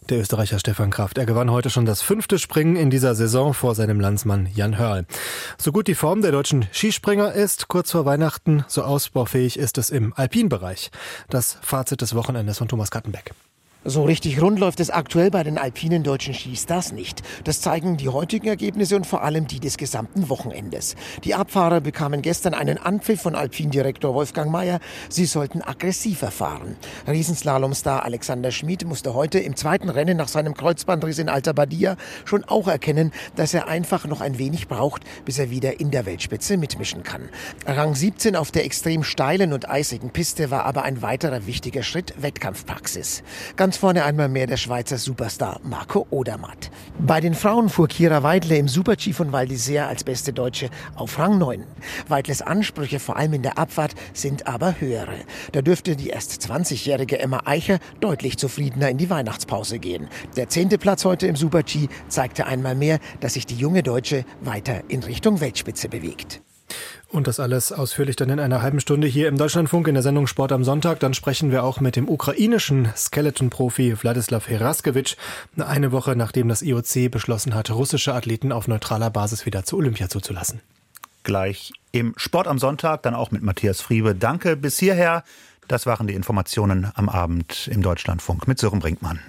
Der 0.08 0.18
Österreicher 0.18 0.58
Stefan 0.58 0.90
Kraft. 0.90 1.18
Er 1.18 1.26
gewann 1.26 1.50
heute 1.50 1.68
schon 1.68 1.84
das 1.84 2.00
fünfte 2.00 2.38
Springen 2.38 2.76
in 2.76 2.88
dieser 2.88 3.14
Saison 3.14 3.52
vor 3.52 3.74
seinem 3.74 4.00
Landsmann 4.00 4.48
Jan 4.54 4.78
Hörl. 4.78 5.04
So 5.58 5.72
gut 5.72 5.88
die 5.88 5.94
Form 5.94 6.22
der 6.22 6.32
deutschen 6.32 6.66
Skispringer 6.72 7.32
ist, 7.32 7.68
kurz 7.68 7.92
vor 7.92 8.06
Weihnachten, 8.06 8.64
so 8.68 8.82
ausbaufähig 8.82 9.58
ist 9.58 9.76
es 9.76 9.90
im 9.90 10.14
Alpinbereich. 10.14 10.90
Das 11.28 11.58
Fazit 11.60 12.00
des 12.00 12.14
Wochenendes 12.14 12.58
von 12.58 12.68
Thomas 12.68 12.90
Kattenbeck. 12.90 13.32
So 13.84 14.02
richtig 14.02 14.42
rund 14.42 14.58
läuft 14.58 14.80
es 14.80 14.90
aktuell 14.90 15.30
bei 15.30 15.44
den 15.44 15.56
alpinen 15.56 16.02
deutschen 16.02 16.34
Skistars 16.34 16.90
nicht. 16.90 17.22
Das 17.44 17.60
zeigen 17.60 17.96
die 17.96 18.08
heutigen 18.08 18.48
Ergebnisse 18.48 18.96
und 18.96 19.06
vor 19.06 19.22
allem 19.22 19.46
die 19.46 19.60
des 19.60 19.76
gesamten 19.76 20.28
Wochenendes. 20.28 20.96
Die 21.22 21.36
Abfahrer 21.36 21.80
bekamen 21.80 22.20
gestern 22.20 22.54
einen 22.54 22.78
Anpfiff 22.78 23.22
von 23.22 23.36
Alpindirektor 23.36 24.14
Wolfgang 24.14 24.50
Mayer. 24.50 24.80
Sie 25.08 25.26
sollten 25.26 25.62
aggressiver 25.62 26.32
fahren. 26.32 26.74
Riesenslalomstar 27.06 28.04
Alexander 28.04 28.50
Schmid 28.50 28.84
musste 28.84 29.14
heute 29.14 29.38
im 29.38 29.54
zweiten 29.54 29.90
Rennen 29.90 30.16
nach 30.16 30.28
seinem 30.28 30.54
Kreuzbandriss 30.54 31.20
in 31.20 31.28
Alta 31.28 31.52
Badia 31.52 31.96
schon 32.24 32.42
auch 32.42 32.66
erkennen, 32.66 33.12
dass 33.36 33.54
er 33.54 33.68
einfach 33.68 34.06
noch 34.06 34.20
ein 34.20 34.38
wenig 34.38 34.66
braucht, 34.66 35.02
bis 35.24 35.38
er 35.38 35.50
wieder 35.50 35.78
in 35.78 35.92
der 35.92 36.04
Weltspitze 36.04 36.56
mitmischen 36.56 37.04
kann. 37.04 37.28
Rang 37.64 37.94
17 37.94 38.34
auf 38.34 38.50
der 38.50 38.64
extrem 38.64 39.04
steilen 39.04 39.52
und 39.52 39.70
eisigen 39.70 40.10
Piste 40.10 40.50
war 40.50 40.64
aber 40.64 40.82
ein 40.82 41.00
weiterer 41.00 41.46
wichtiger 41.46 41.84
Schritt 41.84 42.12
Wettkampfpraxis. 42.20 43.22
Ganz 43.68 43.76
vorne 43.76 44.04
einmal 44.04 44.30
mehr 44.30 44.46
der 44.46 44.56
Schweizer 44.56 44.96
Superstar 44.96 45.60
Marco 45.62 46.06
Odermatt. 46.08 46.70
Bei 46.98 47.20
den 47.20 47.34
Frauen 47.34 47.68
fuhr 47.68 47.86
Kira 47.86 48.22
Weidle 48.22 48.56
im 48.56 48.66
Super-G 48.66 49.12
von 49.12 49.30
Val 49.30 49.46
als 49.46 50.04
beste 50.04 50.32
Deutsche 50.32 50.70
auf 50.94 51.18
Rang 51.18 51.36
9. 51.36 51.64
Weidles 52.08 52.40
Ansprüche, 52.40 52.98
vor 52.98 53.18
allem 53.18 53.34
in 53.34 53.42
der 53.42 53.58
Abfahrt, 53.58 53.94
sind 54.14 54.46
aber 54.46 54.80
höhere. 54.80 55.18
Da 55.52 55.60
dürfte 55.60 55.96
die 55.96 56.08
erst 56.08 56.40
20-jährige 56.50 57.18
Emma 57.18 57.42
Eicher 57.44 57.78
deutlich 58.00 58.38
zufriedener 58.38 58.88
in 58.88 58.96
die 58.96 59.10
Weihnachtspause 59.10 59.78
gehen. 59.78 60.08
Der 60.34 60.48
zehnte 60.48 60.78
Platz 60.78 61.04
heute 61.04 61.26
im 61.26 61.36
Super-G 61.36 61.88
zeigte 62.08 62.46
einmal 62.46 62.74
mehr, 62.74 63.00
dass 63.20 63.34
sich 63.34 63.44
die 63.44 63.56
junge 63.56 63.82
Deutsche 63.82 64.24
weiter 64.40 64.80
in 64.88 65.02
Richtung 65.02 65.42
Weltspitze 65.42 65.90
bewegt. 65.90 66.40
Und 67.10 67.26
das 67.26 67.40
alles 67.40 67.72
ausführlich 67.72 68.16
dann 68.16 68.28
in 68.28 68.38
einer 68.38 68.60
halben 68.60 68.80
Stunde 68.80 69.06
hier 69.06 69.28
im 69.28 69.38
Deutschlandfunk 69.38 69.88
in 69.88 69.94
der 69.94 70.02
Sendung 70.02 70.26
Sport 70.26 70.52
am 70.52 70.62
Sonntag. 70.62 71.00
Dann 71.00 71.14
sprechen 71.14 71.50
wir 71.50 71.64
auch 71.64 71.80
mit 71.80 71.96
dem 71.96 72.06
ukrainischen 72.06 72.90
Skeleton-Profi 72.94 74.02
Wladislav 74.02 74.46
Heraskewitsch. 74.46 75.16
Eine 75.56 75.90
Woche 75.90 76.16
nachdem 76.16 76.48
das 76.48 76.60
IOC 76.60 77.10
beschlossen 77.10 77.54
hat, 77.54 77.70
russische 77.70 78.12
Athleten 78.12 78.52
auf 78.52 78.68
neutraler 78.68 79.08
Basis 79.08 79.46
wieder 79.46 79.64
zu 79.64 79.78
Olympia 79.78 80.10
zuzulassen. 80.10 80.60
Gleich 81.22 81.72
im 81.92 82.12
Sport 82.18 82.46
am 82.46 82.58
Sonntag, 82.58 83.02
dann 83.02 83.14
auch 83.14 83.30
mit 83.30 83.42
Matthias 83.42 83.80
Friebe. 83.80 84.14
Danke 84.14 84.56
bis 84.56 84.78
hierher. 84.78 85.24
Das 85.66 85.86
waren 85.86 86.06
die 86.06 86.14
Informationen 86.14 86.90
am 86.94 87.08
Abend 87.08 87.68
im 87.72 87.82
Deutschlandfunk 87.82 88.46
mit 88.46 88.58
Sören 88.58 88.80
Brinkmann. 88.80 89.20